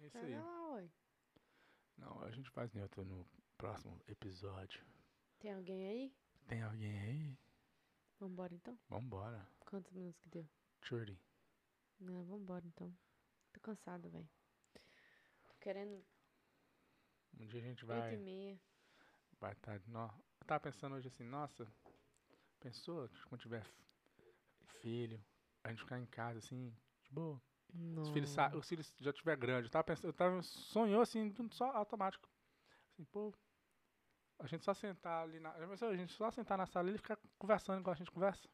é 0.00 0.06
isso 0.06 0.18
aí. 0.18 0.24
Pega 0.24 0.42
lá, 0.42 0.72
ué. 0.72 0.90
Não, 1.96 2.20
a 2.22 2.30
gente 2.30 2.50
faz 2.50 2.72
neutro 2.72 3.04
no 3.04 3.26
próximo 3.56 4.00
episódio. 4.08 4.84
Tem 5.38 5.52
alguém 5.52 5.86
aí? 5.86 6.14
Tem 6.46 6.62
alguém 6.62 6.98
aí? 7.00 7.38
Vambora 8.18 8.54
então? 8.54 8.78
Vambora. 8.88 9.46
Quantos 9.60 9.92
minutos 9.92 10.20
que 10.20 10.28
deu? 10.28 10.48
30. 10.82 11.16
Não, 12.00 12.24
vambora 12.24 12.66
então. 12.66 12.92
Tô 13.52 13.60
cansado, 13.60 14.08
velho. 14.10 14.28
Tô 15.48 15.54
querendo 15.60 16.04
Um 17.38 17.46
dia 17.46 17.60
a 17.60 17.62
gente 17.64 17.84
oito 17.84 17.92
e 17.94 18.00
vai 18.00 18.16
meia. 18.16 18.60
vai 19.40 19.52
estar. 19.52 19.80
Nó. 19.86 20.08
Eu 20.40 20.46
tava 20.46 20.60
pensando 20.60 20.94
hoje 20.96 21.08
assim, 21.08 21.24
nossa, 21.24 21.66
pensou 22.60 23.08
que 23.08 23.22
quando 23.26 23.40
tiver 23.40 23.64
filho, 24.80 25.22
a 25.62 25.70
gente 25.70 25.80
ficar 25.82 25.98
em 25.98 26.06
casa 26.06 26.38
assim, 26.38 26.70
de 27.02 27.10
boa. 27.10 27.40
Os 27.96 28.08
filhos, 28.10 28.36
os 28.54 28.68
filhos 28.68 28.94
já 29.00 29.12
tiver 29.12 29.36
grande. 29.36 29.66
Eu 29.66 29.70
tava 29.70 29.84
pensando, 29.84 30.06
eu 30.08 30.12
tava 30.12 30.40
sonhou 30.42 31.00
assim, 31.00 31.34
só 31.50 31.66
automático. 31.76 32.28
Assim, 32.92 33.04
pô, 33.04 33.34
a 34.38 34.46
gente 34.46 34.64
só 34.64 34.74
sentar 34.74 35.24
ali 35.24 35.40
na, 35.40 35.52
a 35.52 35.96
gente 35.96 36.12
só 36.12 36.30
sentar 36.30 36.56
na 36.58 36.66
sala 36.66 36.90
e 36.90 36.98
ficar 36.98 37.18
conversando 37.38 37.80
igual 37.80 37.92
a 37.94 37.96
gente 37.96 38.10
conversa. 38.10 38.48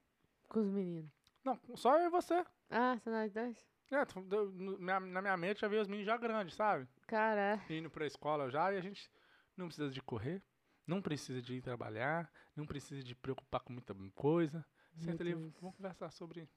Com 0.49 0.61
os 0.61 0.67
meninos. 0.69 1.11
Não, 1.45 1.59
só 1.75 1.99
eu 1.99 2.07
e 2.07 2.11
você. 2.11 2.45
Ah, 2.71 2.99
são 3.03 3.13
nós 3.13 3.33
dois? 3.33 3.57
É, 3.91 4.05
no- 4.21 4.79
minha- 4.79 5.01
na 5.01 5.21
minha 5.21 5.37
mente 5.37 5.61
já 5.61 5.69
veio 5.69 5.83
os 5.83 5.89
meninos 5.89 6.07
já 6.07 6.17
grandes, 6.17 6.55
sabe? 6.55 6.89
Cara, 7.07 7.61
indo 7.69 7.91
pra 7.91 8.07
escola 8.07 8.49
já 8.51 8.73
e 8.73 8.77
a 8.79 8.81
gente 8.81 9.11
não 9.57 9.67
precisa 9.67 9.91
de 9.91 10.01
correr, 10.01 10.43
não 10.87 11.03
precisa 11.03 11.43
de 11.43 11.55
ir 11.55 11.63
trabalhar, 11.63 12.31
não 12.55 12.67
precisa 12.67 13.03
de 13.03 13.15
preocupar 13.17 13.61
com 13.63 13.73
muita 13.73 13.95
coisa. 14.15 14.65
Senta 14.97 15.23
ali, 15.23 15.35
vamos 15.61 15.77
conversar 15.77 16.11
sobre 16.13 16.49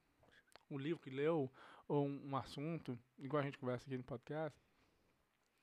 um 0.70 0.78
livro 0.78 1.02
que 1.02 1.10
leu 1.10 1.52
ou 1.88 2.06
um, 2.06 2.30
um 2.30 2.36
assunto, 2.36 2.98
igual 3.18 3.42
a 3.42 3.46
gente 3.46 3.58
conversa 3.58 3.86
aqui 3.86 3.98
no 3.98 4.04
podcast 4.04 4.60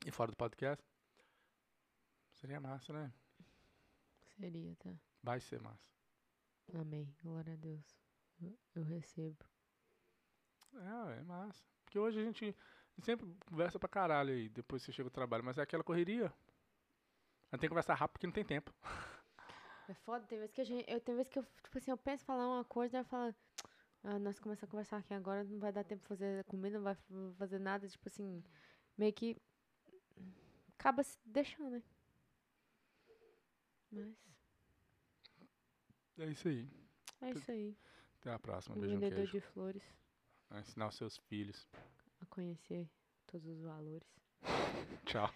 e 0.07 0.11
fora 0.11 0.31
do 0.31 0.37
podcast. 0.37 0.85
Seria 2.35 2.61
massa, 2.61 2.93
né? 2.93 3.13
seria, 4.41 4.75
tá? 4.77 4.91
Vai 5.23 5.41
ser 5.41 5.61
massa. 5.61 5.87
Amém. 6.75 7.15
Glória 7.23 7.53
a 7.53 7.57
Deus. 7.57 7.99
Eu, 8.41 8.59
eu 8.77 8.83
recebo. 8.83 9.45
É, 10.75 11.19
é 11.19 11.23
massa. 11.23 11.63
Porque 11.85 11.99
hoje 11.99 12.21
a 12.21 12.25
gente, 12.25 12.57
sempre 13.03 13.27
conversa 13.47 13.79
pra 13.79 13.89
caralho 13.89 14.33
aí, 14.33 14.49
depois 14.49 14.83
você 14.83 14.93
chega 14.93 15.11
do 15.11 15.13
trabalho, 15.13 15.45
mas 15.45 15.59
é 15.59 15.63
aquela 15.63 15.85
correria. 15.85 16.27
A 16.27 17.57
gente 17.57 17.61
tem 17.61 17.61
que 17.61 17.69
conversar 17.69 17.95
rápido 17.95 18.15
porque 18.15 18.27
não 18.27 18.33
tem 18.33 18.45
tempo. 18.45 18.73
É 19.89 19.95
foda, 19.95 20.25
tem 20.25 20.39
vezes 20.39 20.55
que 20.55 20.61
a 20.61 20.65
gente. 20.65 20.89
Eu, 20.89 21.01
tem 21.01 21.17
vezes 21.17 21.29
que 21.29 21.39
eu, 21.39 21.45
tipo 21.65 21.77
assim, 21.77 21.91
eu 21.91 21.97
penso 21.97 22.23
em 22.23 22.27
falar 22.27 22.47
uma 22.47 22.65
coisa, 22.65 22.93
daí 22.93 23.01
eu 23.01 23.05
falo. 23.07 23.35
Ah, 24.03 24.19
nós 24.19 24.39
começamos 24.39 24.69
a 24.69 24.71
conversar 24.71 24.97
aqui 24.99 25.13
agora, 25.13 25.45
não 25.45 25.59
vai 25.59 25.73
dar 25.73 25.85
tempo 25.85 26.03
de 26.03 26.09
fazer 26.09 26.45
comida, 26.45 26.79
não 26.79 26.85
vai 26.85 26.97
fazer 27.37 27.59
nada, 27.59 27.87
tipo 27.87 28.09
assim, 28.09 28.43
meio 28.97 29.13
que 29.13 29.37
acaba 30.79 31.03
se 31.03 31.19
deixando, 31.25 31.83
né? 33.93 34.15
Mas 36.17 36.29
É 36.29 36.31
isso 36.31 36.49
aí. 36.49 36.69
é 37.21 37.31
isso 37.31 37.51
aí. 37.51 37.77
Até 38.21 38.33
a 38.33 38.39
próxima. 38.39 38.77
Um 38.77 38.81
Beijo 38.81 38.99
vendedor 38.99 39.27
de 39.27 39.41
flores 39.41 39.83
ensinar 40.59 40.89
os 40.89 40.95
seus 40.97 41.17
filhos. 41.17 41.67
a 42.21 42.27
conhecer 42.27 42.89
todos 43.27 43.47
os 43.47 43.61
valores. 43.63 44.09
Tchau. 45.07 45.31